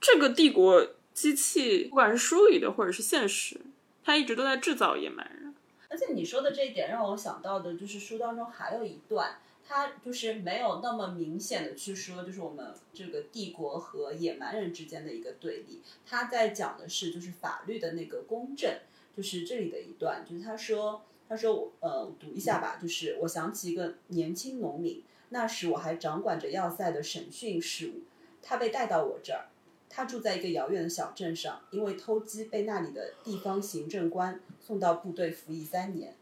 [0.00, 3.60] 这个帝国机器，不管是书里的或者是现实，
[4.02, 5.54] 它一直都在制造野蛮人。
[5.88, 9.36] 而且你说的这一点让我想到的就是书当中还有一段，
[9.68, 15.82] 它就是没有那么明显的去说，就是我们这个帝国和野蛮人之间的一个对立。
[16.06, 18.78] 他在讲的是就是法律的那个公正，
[19.16, 28.02] 就是这里的一段，就是他说他说我呃读一下吧，就是我想起一个年轻农民，那时我还掌管着要塞的审讯事务，
[28.40, 29.46] 他被带到我这儿。
[29.88, 36.14] 他住在一个遥远的小镇上，因为偷鸡被那里的地方行政官送到部队服役三年。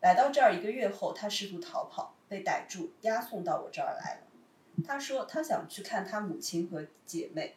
[0.00, 4.26] 来到这儿一个月后，他试图逃跑，被逮住，押送到我这儿来了。
[4.84, 7.54] 他说他想去看他母亲和姐妹。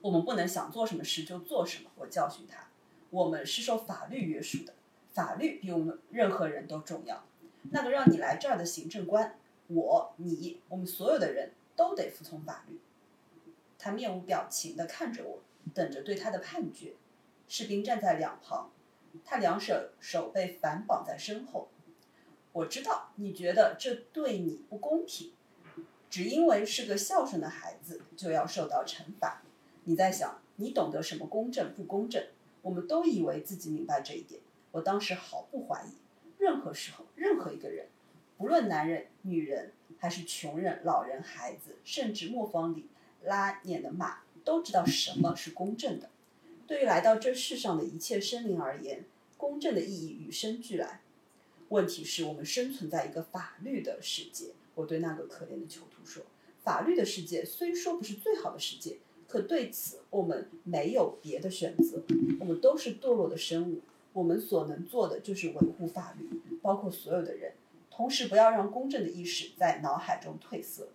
[0.00, 2.68] 我们不能想做什么事就做什么，我教训他。
[3.10, 4.72] 我们是受法律约束的，
[5.12, 7.22] 法律比我们任何人都重要。
[7.70, 12.80] 那个让你来这儿的行政官，我、你，我们所有的人都得服从法律。
[13.78, 15.40] 他面无表情地看着我，
[15.74, 16.94] 等着对他的判决。
[17.46, 18.70] 士兵站在两旁，
[19.22, 21.68] 他两手手被反绑在身后。
[22.58, 25.30] 我知道你觉得这对你不公平，
[26.10, 29.42] 只因为是个孝顺的孩子就要受到惩罚。
[29.84, 32.26] 你在想，你懂得什么公正不公正？
[32.62, 34.40] 我们都以为自己明白这一点。
[34.72, 35.92] 我当时毫不怀疑，
[36.38, 37.86] 任何时候，任何一个人，
[38.36, 42.88] 不论男人、女人，还是穷人、老人、孩子，甚至磨坊里
[43.22, 46.10] 拉碾的马，都知道什么是公正的。
[46.66, 49.04] 对于来到这世上的一切生灵而言，
[49.36, 51.02] 公正的意义与生俱来。
[51.68, 54.52] 问题是我们生存在一个法律的世界。
[54.74, 56.22] 我对那个可怜的囚徒说
[56.62, 62.02] ：“法律的世界虽说不是最好的世界，可对此我们没有别的选择。
[62.40, 63.80] 我们都是堕落的生物，
[64.12, 67.52] 我们所能做的就是维护法律，包括所有的人。
[67.90, 70.88] 同时，不要让公正的意识在脑海中褪色。”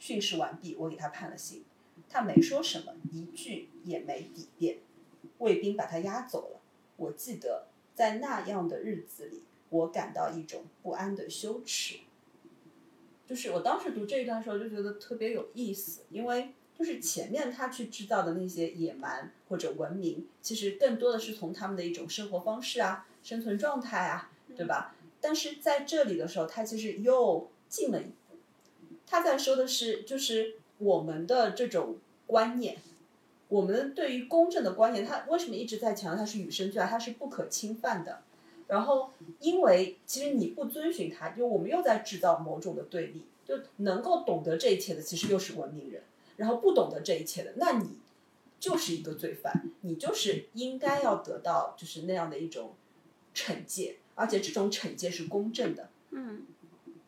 [0.00, 1.62] 训示完毕，我给他判了刑。
[2.08, 4.78] 他没说什么，一句也没抵辩。
[5.38, 6.60] 卫兵把他押走了。
[6.96, 11.96] 我记得在那样的日子里，我感到一种不安的羞耻。
[13.26, 24.94] 就是我当时读这一段的时候，就觉得特别有意思，因为就是前面他去制造的那些野蛮或者文明，其实更多的是从他们的一种生活方式啊、生存状态啊，对吧？
[25.20, 28.36] 但是在这里的时候，他其实又进了一步，
[29.06, 32.78] 他在说的是，就是我们的这种观念。
[33.48, 38.22] 我们对于公正的观念，他为什么一直在强调它是与生俱来，它是不可侵犯的？
[38.70, 39.10] 然后，
[39.40, 43.26] 因为其实你不遵循它，就我们又在制造某种的对立。
[43.42, 46.00] 就能够懂得这一切的，其实又是文明人；
[46.36, 47.98] 然后不懂得这一切的，那你
[48.60, 52.74] 就是一个罪犯，你就是应该要得到就是那样的一种
[53.34, 55.88] 惩戒，而且这种惩戒是公正的。
[56.10, 56.44] 嗯。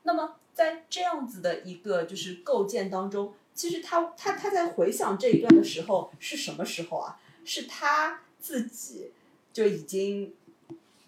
[0.03, 3.35] 那么在这样子的一个就是构建当中。
[3.55, 7.21] 其实他他他在回想这一段的时候是什么时候啊？
[7.45, 9.13] 是他自己
[9.53, 10.35] 就已经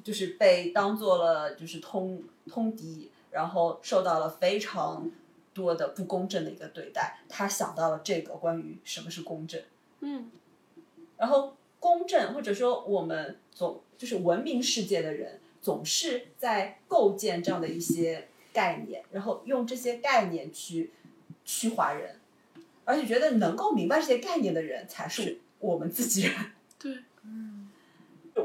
[0.05, 5.11] 就是被当做了就是通通敌，然后受到了非常
[5.53, 7.19] 多的不公正的一个对待。
[7.29, 9.61] 他想到了这个关于什么是公正，
[10.01, 10.31] 嗯，
[11.17, 20.93] 然后公正或者说我们总就是文明世界的人总是在构建这样的一些概念，然后用这些概念去
[21.45, 22.21] 驱华人。
[22.87, 26.35] 而且觉得能够明白这些概念的人才是我们自己人。
[26.79, 27.71] 对，嗯，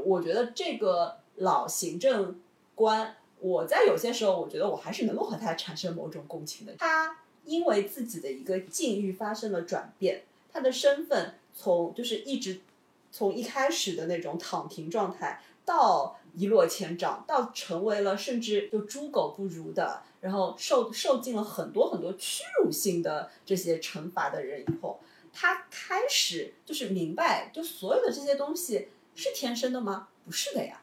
[0.05, 2.39] 我觉得这个老行政
[2.75, 6.73] 官，我在有些时候，我觉得我还是能够和他产生某种共情的。
[6.77, 10.23] 他因为自己的一个境遇发生了转变，
[10.53, 12.61] 他的身份从就是一直
[13.11, 20.03] 从一开始的那种躺平状态，到一落千丈，到成为了甚至就猪狗不如的。
[20.21, 24.99] 然后受受尽了很多很多屈辱性的这些惩罚的人以后，
[25.31, 30.09] 他开始就是明白，就所有的这些东西是天生的吗？
[30.25, 30.81] 不是的呀，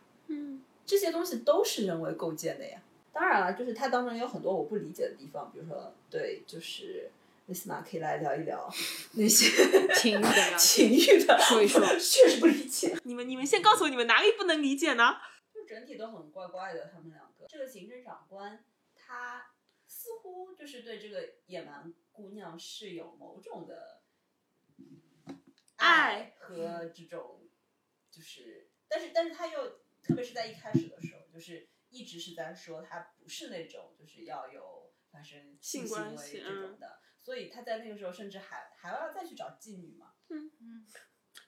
[0.86, 2.80] 这些东西都是人为构建的呀。
[3.12, 7.10] 当然了，就是它当中有很多我不理解的地方，比如说，对，就是
[7.46, 8.70] 丽斯玛可以来聊一聊
[9.12, 9.46] 那些
[9.96, 12.96] 情欲的 情欲的，说一说， 确实不理解。
[13.04, 15.16] 你们你们先告诉我你们哪里不能理解呢？
[15.52, 17.46] 就整体都很怪怪的，他们两个。
[17.48, 18.62] 这个行政长官。
[19.08, 19.52] 他
[19.86, 24.00] 似乎就是对这个野蛮姑娘是有某种的
[25.76, 27.42] 爱和这种，
[28.10, 40.12] 就是，但是，但是他又特别是在一开始的时候，就是一直是在说他不是那种就是要有发生性行为这种的，所以他在那个时候甚至还还要再去找妓女嘛。
[40.28, 40.86] 嗯嗯。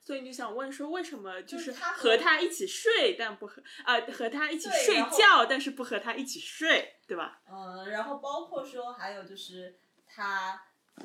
[0.03, 7.43] 所以你就想问说，为什么就是他和他一起睡，但不和啊和他一起睡觉，但是不和他一起睡，对吧？
[7.47, 10.63] 嗯，然后包括说还有就是他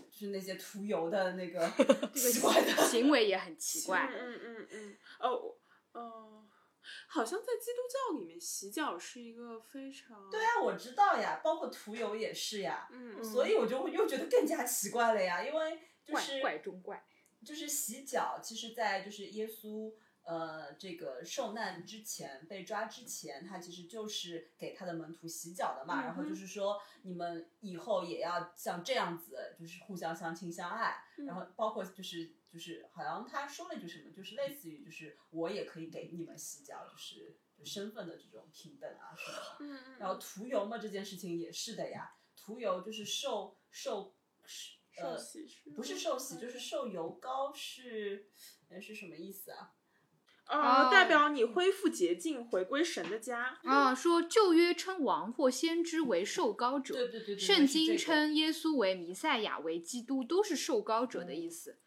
[0.10, 1.70] 就是那些涂油的那个
[2.16, 4.10] 奇怪的行为也很奇怪。
[4.10, 5.56] 嗯嗯嗯哦
[5.92, 6.33] 哦，
[7.14, 12.88] 好像在基督教里面洗脚是一个非常对啊，我知道呀，包括涂油也是呀。
[12.92, 17.06] 嗯，所以我就又觉得更加奇怪了呀，因为就是怪中怪。
[17.46, 19.94] 就是洗脚，其实，在就是耶稣
[20.24, 26.04] 呃这个受难之前被抓之前，他其实就是给他的门徒洗脚的嘛。
[26.06, 31.04] 然后就是说，你们以后也要像这样子，就是互相相亲相爱。
[31.28, 39.98] 然后包括就是就是好像他说了一句什么，就是类似于就是我也可以给你们洗脚，就是身份的这种平等啊什么的。
[39.98, 44.16] 然后涂油嘛，这件事情也是的呀，涂油就是受受。
[44.96, 48.30] 受洗是不是受洗就是受油膏是，
[48.70, 49.74] 呃是什么意思啊？
[50.46, 53.58] 呃，代表你恢复洁净，回归神的家。
[53.64, 61.80] 啊，说旧约称王或先知为受膏者，对对对对，圣经称耶稣为弥赛亚为基督，都是受膏者的意思。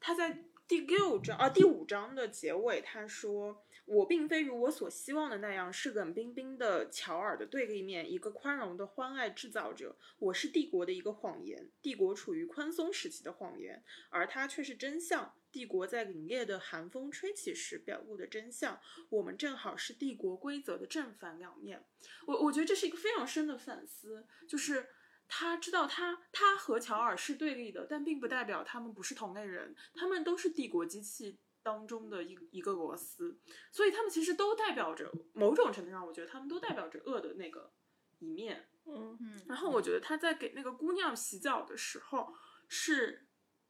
[0.00, 9.96] 他在第六章啊，第五章的结尾，他说：“我并非如我所希望的那样，是冷冰冰的乔尔的对立面，一个宽容的欢爱制造者。
[10.18, 15.34] 我是帝国的一个谎言，帝国处于宽松时期的谎言，而它却是真相。
[15.52, 18.80] 帝国在凛冽的寒风吹起时表露的真相。
[19.08, 21.84] 我们正好是帝国规则的正反两面。
[22.26, 24.86] 我我觉得这是一个非常深的反思，就是。”
[25.32, 33.38] 他知道他他和乔尔是对立的，但并不代表他们不是同类人，他们都是帝国机器当中的一一个螺丝，
[33.70, 37.72] 所以他们其实都代表着某种程度上，我觉得他们都代表着恶的那个
[38.18, 38.68] 一面。
[38.86, 42.34] 嗯嗯然后我觉得他在给那个姑娘洗脚的时候，
[42.66, 43.28] 是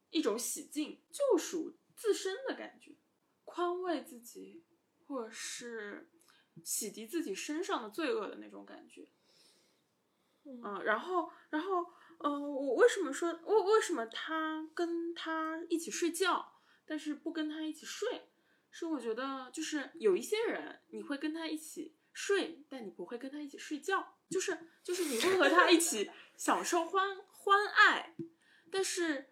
[0.09, 2.97] 一种洗净、救赎自身的感觉，
[3.45, 4.65] 宽慰自己，
[5.07, 6.09] 或者是
[6.65, 9.09] 洗涤自己身上的罪恶的那种感觉。
[10.45, 11.87] 嗯，然后，然后，
[12.19, 18.29] 呃，我为什么说，为为什么他跟他一起睡觉，但是不跟他一起睡？
[18.71, 28.15] 是我觉得，就是有一些人，你会跟他一起睡，但你不会跟他一起睡觉，就是就是你会和他一起 享受欢欢爱，
[28.71, 29.31] 但是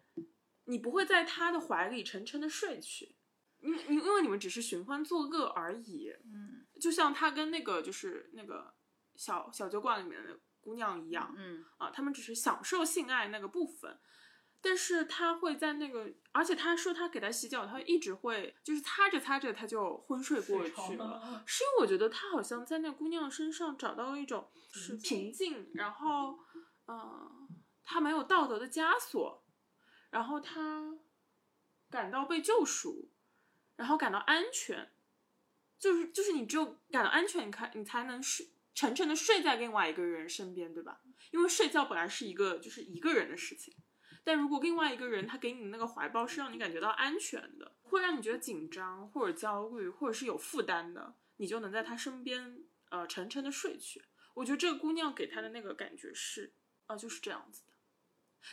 [0.65, 3.15] 你不会在他的怀里沉沉的睡去，
[3.61, 6.13] 因因因为你们只是寻欢作乐而已。
[6.25, 8.73] 嗯就像他跟那个就是那个
[9.15, 13.99] 小小酒馆里面的姑娘一样，嗯啊，他们只是享受性爱那个部分，
[14.61, 26.39] 但是他会在那个，而且他说他给他洗脚，他一直会就是擦着擦着他就昏睡过去了， 是因为我觉得他好像在那姑娘身上找到了一种是平静然后，
[26.85, 27.47] 呃，
[27.83, 29.43] 他没有道德的枷锁，
[30.11, 30.97] 然后他
[31.89, 33.09] 感到被救赎，
[33.75, 34.91] 然后感到安全，
[35.79, 41.01] 就是就是你只有感到安全，你看你才能睡沉沉的睡在另外一个人身边，对吧？
[41.31, 43.75] 因为睡觉本来是一个就是一个人的事情，
[44.23, 54.03] 但如果另外一个人他给你的那个怀抱是让你感觉到安全的，会让你觉得紧张或者焦虑或者是有负担的，你就能在他身边呃沉沉的睡去。
[54.35, 56.53] 我觉得这个姑娘给他的那个感觉是
[56.87, 57.63] 啊、就是这样子。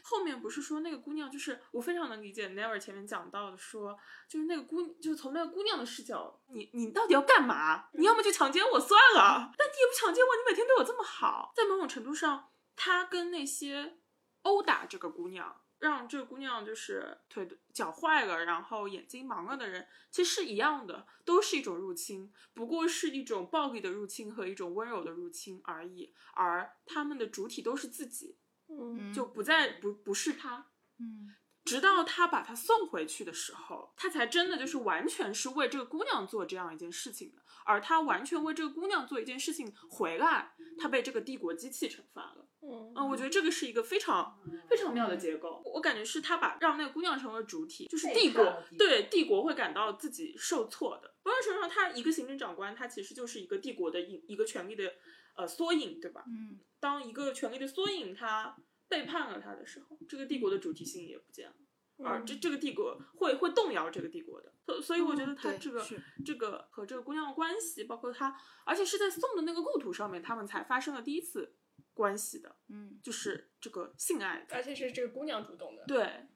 [0.02, 7.88] 后面不是说那个姑娘，就是我非常能理解 Never 前面讲到的说，就是那个姑，就是从那个姑娘的视角，你你到底要干嘛？
[7.92, 13.98] 你要么就强奸我算了，但你也不强奸我，你每天对我这么好，在某种程度上，他跟那些
[14.42, 28.36] 殴打这个姑娘，让这个姑娘就是腿脚坏了，然后眼睛盲了的人，其实是一样的，都是一种入侵，不过是一种暴力的入侵和一种温柔的入侵而已，而他们的主体都是自己。
[28.68, 30.66] 嗯就不再不不是他，
[30.98, 42.48] 嗯直到他把他送回去的时候，他才真的就是完全是为这个姑娘做这样一件事情的，而他完全为这个姑娘做一件事情回来，他被这个帝国机器惩罚了。
[42.62, 44.38] 嗯嗯，我觉得这个是一个非常
[44.68, 45.60] 非常妙的结构。
[45.64, 51.14] 我感觉是他把让那个姑娘成为主体，就是帝国对帝国会感到自己受挫的。
[51.24, 54.94] 某种程度上，他一个行政长官，他其实就是一个帝国的一一个权力的
[55.36, 56.24] 呃缩影，对吧？
[56.26, 58.56] 嗯当一个权力的缩影他
[58.86, 61.56] 背叛了他的时候，这个帝国的主体性也不见了，
[62.04, 64.52] 而这这个帝国会会动摇这个帝国的。
[64.66, 71.54] 所所以我觉得他这个、是这个和这个姑娘的关系，包括他，而且是在宋的那个故土上面，他们才发生了第一次
[71.94, 74.54] 关系的，嗯就是这个性爱的。
[74.54, 75.84] 而且是这个姑娘主动的。
[75.86, 76.26] 对，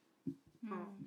[0.62, 0.98] 嗯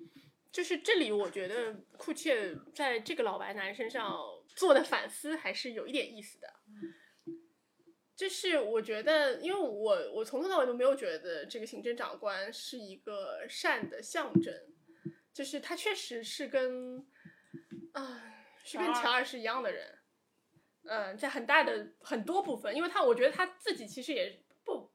[0.51, 4.15] 就是这里，我觉得库切在这个老白男身上
[4.55, 6.47] 做的反思还是有一点意思的。
[8.15, 14.53] 就是我觉得，因为我我从头到尾都没有觉得这个行政长官是一个善的象征，
[15.33, 16.99] 就是他确实是跟
[17.93, 18.21] 啊、
[18.63, 19.99] 是跟乔尔是一样的人，
[20.83, 24.91] 嗯、在很大的很多部分，因为他我觉得他自己其实也不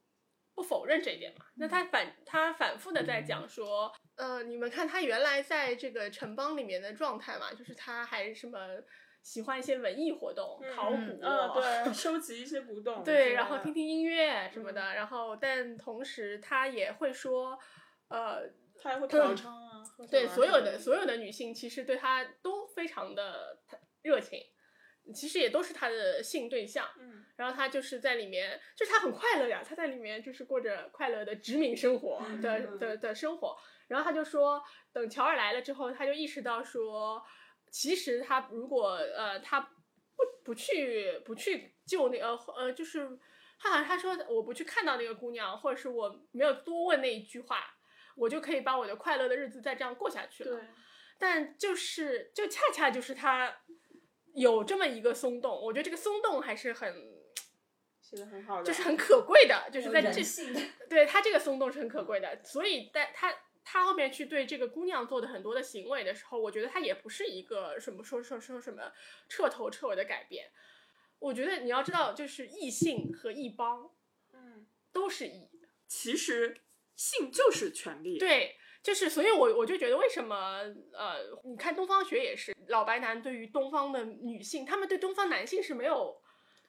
[0.54, 1.44] 不否认这一点嘛。
[1.56, 8.58] 那他反他反复的在讲说，呃，你们看他原来在这个城邦里面的状态嘛，就是他还什么
[9.28, 17.58] 喜欢一些文艺活动，考古，嗯，对， 收集一些古董，对，然后听听音乐什么的，然后但同时他也会说，
[18.08, 18.48] 呃，
[18.82, 23.58] 他还会嫖娼啊，对啊所有的所有的女性其实对他都非常的
[24.00, 24.40] 热情，
[25.14, 26.88] 其实也都是他的性对象。
[26.98, 27.26] 嗯。
[27.36, 32.78] 然后他就是在里面，就是他很快乐呀，他在里面就是过着快乐的殖民生活的、嗯。
[32.78, 33.54] 的的生活。
[33.88, 37.22] 然后他就说，等乔尔来了之后，他就意识到说，
[37.70, 43.18] 其实他如果呃他不不去不去救那个呃就是
[43.58, 47.64] 他好像他说我不去看到那个姑娘，或者是我没有多问那一句话，
[48.16, 50.56] 我就可以把我的快乐的日子再这样过下去了。
[50.56, 50.68] 对，
[51.18, 53.62] 但就是就恰恰就是他
[54.34, 56.94] 有这么一个松动，我觉得这个松动还是很
[58.00, 60.22] 写的很好的，就是很可贵的，就是在这
[60.88, 63.34] 对他这个松动是很可贵的，所以在他
[63.70, 68.90] 他后面去对这个姑娘做的很多的行为的时候，我觉得他也不是一个什么说说说什么
[69.28, 70.50] 彻头彻尾的改变。
[71.18, 73.90] 我觉得你要知道，就是异性和异邦，
[74.32, 75.50] 嗯，都是异。
[75.86, 76.62] 其实
[76.96, 78.16] 性就是权利。
[78.18, 80.64] 对，就是所以我，我就觉得为什么
[80.94, 86.18] 呃，你看东方学也是老白男对于东方的女性，他们对东方男性是没有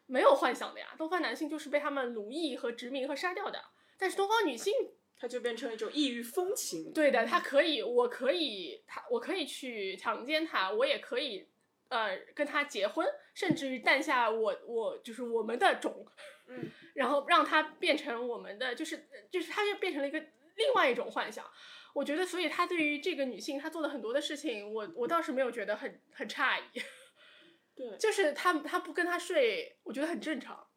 [0.06, 0.94] 没有幻想的呀。
[0.98, 3.64] 东方男性就是被他们奴役和殖民和杀掉的，
[3.98, 4.74] 但是东方女性。
[5.20, 6.94] 它就变成一种异域风情。
[6.94, 11.46] 对的，他可以，我可以，他我可以去强奸他，我也可以，
[11.90, 16.08] 呃，跟他结婚，甚至于诞下我我就是我们的种，
[16.48, 20.20] 嗯，然后让他变成我们的，就是就是他就变成了一个
[20.56, 21.46] 另外一种幻想。
[21.94, 26.82] 我觉得，所以他对于这个女性，他做的很多的事情，我我倒是没有觉得很很诧异。
[27.76, 30.68] 对，就是他他不跟他睡，我觉得很正常，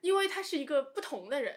[0.00, 1.54] 因为他是一个不同的人。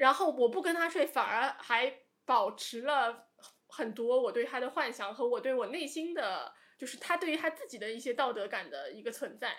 [0.00, 1.92] 然后我不跟他睡，反而还
[2.24, 3.28] 保持了
[3.68, 9.54] 很多我对他的幻想和我对我内心的，就是他对于他自己的一些道德感的一个存在。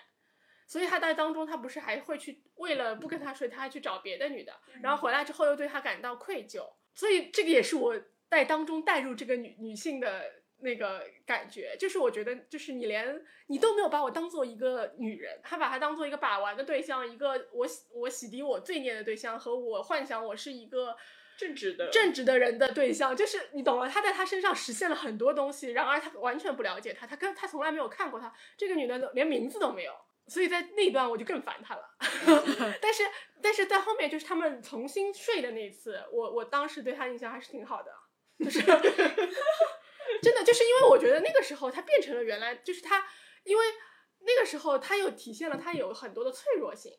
[0.66, 6.68] 所以他在当中，他不是还会去为了不跟他睡，他还去找别的女的，然后回来之后又对他感到愧疚。
[6.92, 7.94] 所以这个也是我
[8.28, 10.41] 在当中带入这个女女性的。
[10.62, 20.96] 那个感觉，就是我觉得，就是你连你都没有把我当做一个女人，他把她当做一个把玩的对象，一个我洗我洗涤我罪孽的对象，和我幻想我是一个
[21.36, 23.88] 正直的正直的人的对象，就是你懂了。
[23.88, 29.92] 他在他身上实现了很多东西，然而他完全不了解他，他跟他从来没有看过他这个女的连名字都没有，
[30.28, 31.82] 所以在那一段我就更烦他了。
[32.80, 33.02] 但是
[33.42, 37.90] 但是在后面就是他们重新睡的那次，我我当时对他印象还是挺好的，
[38.44, 38.60] 就是。
[40.22, 43.04] 真的就是因为我觉得那个时候他变成了原来就是他，
[43.42, 43.64] 因为
[44.20, 46.92] 那个时候他又体现了他有很多的脆弱性，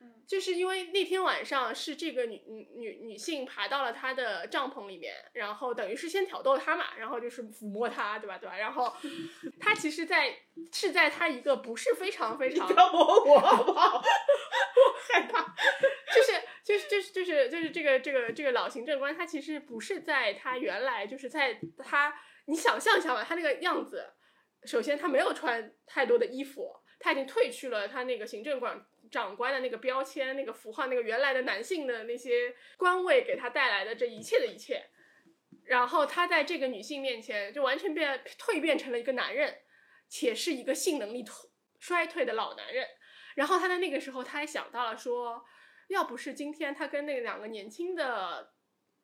[0.00, 8.38] 嗯，就是因为那天晚上是这个女女女女性爬到了他的帐篷里面，然后等于是先挑逗他嘛，然后就是抚摸他，对吧？
[8.38, 8.56] 对吧？
[8.56, 8.94] 然后
[9.58, 10.32] 他其实，在
[10.72, 13.96] 是在他一个不是非常非常摸我好不好？
[13.96, 15.42] 我害怕，
[16.14, 22.14] 就是就是就是就是就是这个这个这个老行政官，他其实不是在他原来就是在他。
[22.50, 24.04] 你想象一下吧，他那个样子，
[24.64, 34.90] 首先他没有穿太多的衣服，他已经褪去了他那个行政管长官的那个标签、那个符号、那个原来的男性的那些官位给他带来的这一切的一切，
[35.64, 39.60] 然后他在这个女性面前就完全变蜕变成了一个男人，
[40.08, 41.24] 且是一个性能力
[41.78, 42.84] 衰退的老男人。
[43.36, 45.44] 然后他在那个时候，他还想到了说，
[45.88, 48.52] 要不是今天他跟那两个年轻的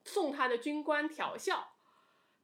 [0.05, 1.76] 送他的军官调笑。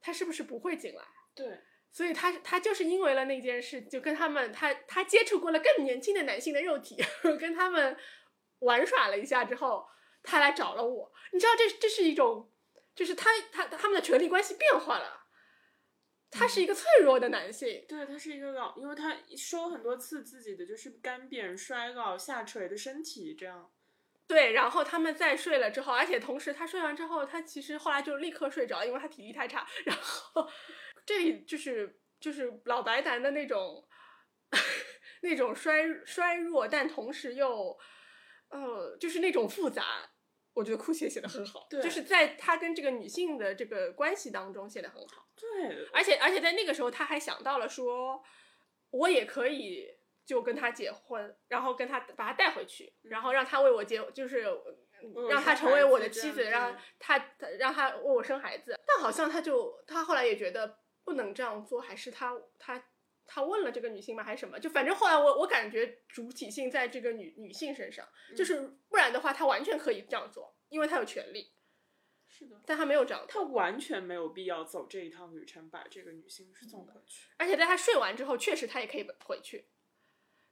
[0.03, 1.01] 他是不是不会进来？
[1.33, 7.01] 对，所以他他就是因为了那件事，就跟他们他他接触过了更年轻的男性的肉体，
[7.39, 7.97] 跟他们
[8.59, 9.87] 玩耍了一下之后，
[10.21, 11.11] 他来找了我。
[11.31, 12.51] 你知道，这这是一种，
[12.93, 15.21] 就是他他他们的权力关系变化了。
[16.29, 23.71] 他是一个脆弱的男性，对他是一个老，因为他说很多次自己的就是干瘪、衰老、下垂的身体这样。
[24.25, 29.67] 对，然后他们再睡了之后，而且同时他睡完之后，他其实后来就立刻睡着，因为他体力太差。
[29.85, 30.49] 然后
[31.05, 33.85] 这里就是就是老白男的那种
[35.21, 37.77] 那种衰衰弱，但同时又
[38.49, 40.09] 呃就是那种复杂。
[40.53, 45.27] 我觉得哭写写的很好，对，就是在他跟这个女性的这个关系当中写的很好。
[45.35, 48.23] 对，而且而且在那个时候他还想到了说，
[48.91, 49.87] 我也可以。
[50.25, 54.41] 就跟他结婚，然后跟他把他带回去，然后让他为我结，就是
[55.29, 58.79] 让他成为我的妻子，让他让他为我生孩子。
[58.87, 62.83] 但好像他就他后来也觉得不能这样做，还是他他
[63.25, 64.23] 他问了这个女性吗？
[64.23, 64.59] 还是什么？
[64.59, 71.51] 就反正后来我我感觉主体性在这个女女性身上，就是不然的话，他完全可以这样做，因为他有权利。
[72.25, 77.29] 是的，但他没有这样，他完全没有必要走这一趟旅程，把这个女性送回去。
[77.37, 79.67] 而且在他睡完之后，确实他也可以回去。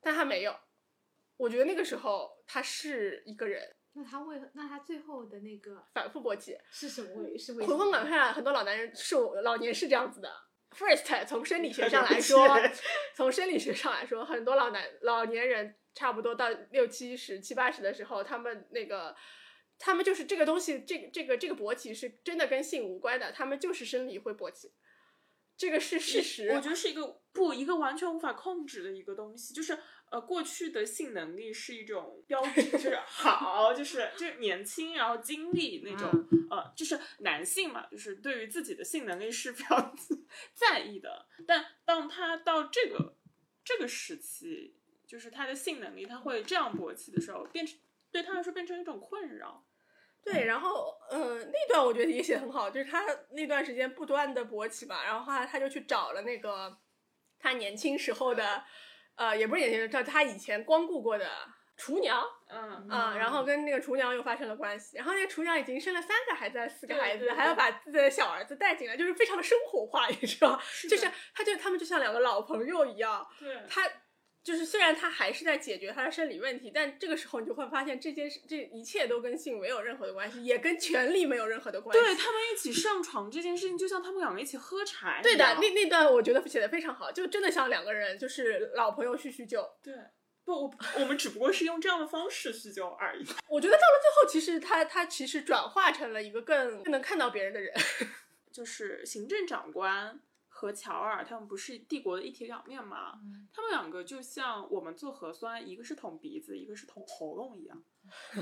[0.01, 0.55] 但他没有，
[1.37, 3.75] 我觉得那个时候他是一个人。
[3.93, 7.37] 那他为那他最后的那个反复勃起是什么？
[7.37, 10.31] 是为浑浑噩噩，很多老男人是老年是这样子的。
[10.71, 12.47] First，从生理学上来说，
[13.13, 19.13] 从生理学上来说，很多老男老年人差不多到六七十、七八十的时候，他们那个
[19.77, 24.71] 他们就是这个东西，这个这个这个勃起是真的跟性无关的，他们就是生理会勃起。
[25.61, 29.77] 这个是事实，我觉得是一个不一个完全无法控制的一个东西，就是
[30.09, 36.09] 呃，过去的性能力是一种标志，就是 好，就是就是年轻，然后精力那种，
[36.49, 39.93] 呃，就是男性嘛，就是对于自己的性能力是比较
[40.55, 41.27] 在意的。
[41.45, 43.15] 但当他到这个
[43.63, 47.77] 这个时期，就是他的性能力他会这样勃起的时候，变成
[48.11, 49.67] 对他来说变成一种困扰。
[50.23, 56.77] 对，然后呃，那段我觉得也写得很好，就是他那段时间不断的勃起嘛，然后后来他就去找了那个
[57.39, 58.63] 他年轻时候的，
[59.15, 61.27] 呃，也不是年轻，叫他以前光顾过的
[61.75, 62.87] 厨娘嗯。
[62.89, 73.81] 啊、然后跟那个厨娘又发生了关系，然后那个厨娘已经生了三个孩子、四个孩子，还要把自己的小儿子带进来，就是非常的生活化， 你知道，的就是他就他们就像两个老朋友一样，对，他
[74.43, 82.03] 就是虽然他还是在解决他的生理问题，但这个时候你就会发现这件事这一切都跟性没有任何的关系，也跟权力没有任何的关系。
[82.03, 89.69] 对他们一起上床这件事情，就像他们两个一起喝茶对的，那那段我觉得写的非常好，就真的像两个人就是老朋友叙叙旧。
[89.83, 89.93] 对。
[90.43, 93.23] 不，我我们只不过是用这样的方式叙旧而已。
[93.47, 97.71] 我觉得到了最后，其实他他其实转化成了一个更更能看到别人的人。
[98.51, 100.19] 就是行政长官
[100.61, 103.19] 和乔尔，他们不是帝国的一体两面吗？
[103.51, 107.83] 他们两个就像我们做核酸，一个是捅鼻子，一个是捅喉咙一样。
[108.35, 108.41] 不，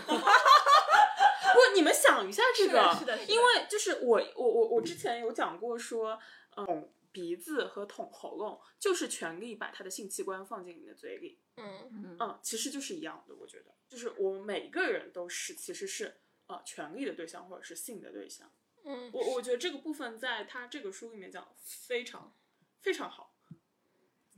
[1.74, 6.20] 你们想一下这个，是的是的是的因为就是我我我我之前有讲过说，
[6.58, 18.52] 嗯，捅鼻子和捅喉咙就是权力把他的性器官放进你的嘴里，嗯嗯，其实就是一样的，我觉得，就是我们每个人都是其实是呃权力的对象或者是性的对象。
[18.86, 19.10] 嗯。
[19.14, 21.48] 我我觉得这个部分在他这个书里面讲
[21.88, 22.34] 非常
[22.82, 23.36] 非常好，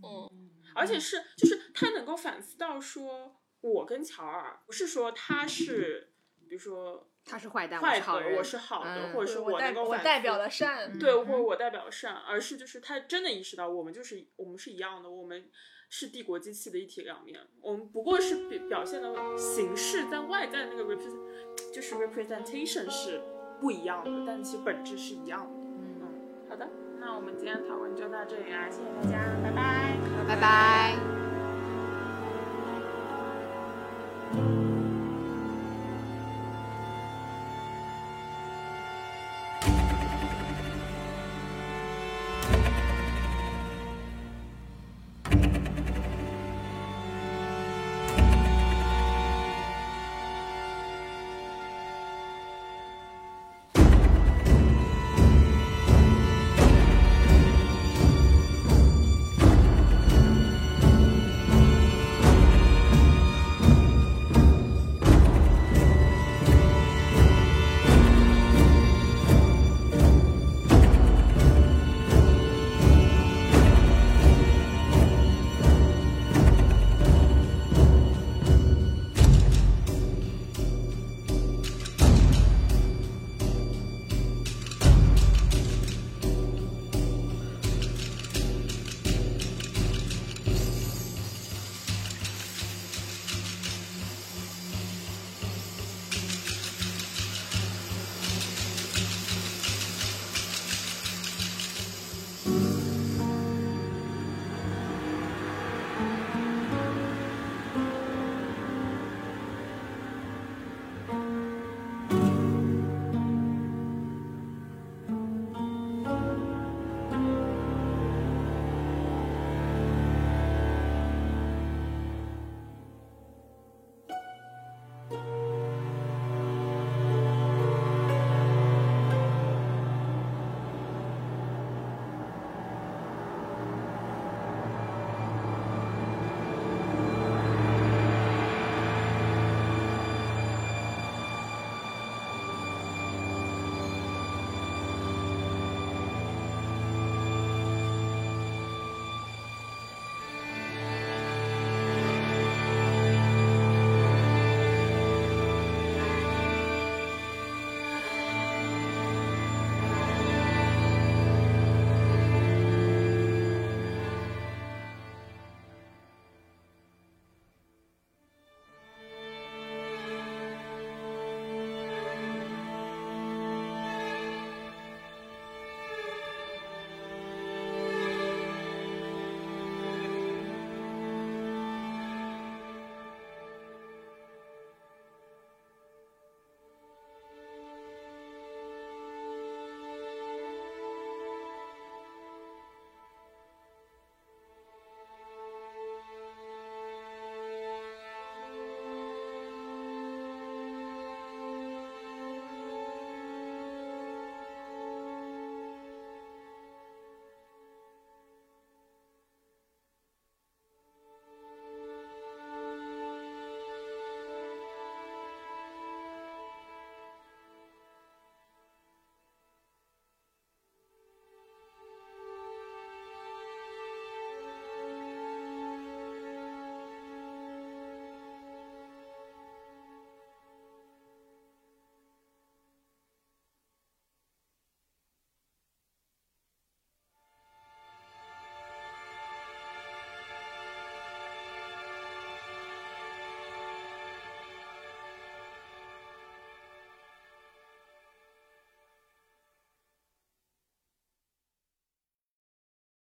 [0.03, 0.51] 嗯。
[0.73, 6.13] 而且是就是他能够反思到说，我跟乔尔不是说他是，
[6.47, 10.97] 比如说他是坏蛋，坏的，我是好人，我是好的，嗯或者是我代表了善。
[10.97, 15.51] 对，或者我代表善，而是就是他真的意识到我们就是我们是一样的，我们
[15.89, 23.21] 是帝国机器的一体两面，我们不过是表表现的形式在外在的那个 represent 就是 representation 是
[23.61, 25.47] 不一样的，但其本质是一样的。
[25.77, 26.09] 嗯，
[26.49, 26.67] 好的，
[26.99, 29.95] 那我们今天讨论就到这里啦，谢谢大家，拜拜。
[30.27, 30.95] 拜拜。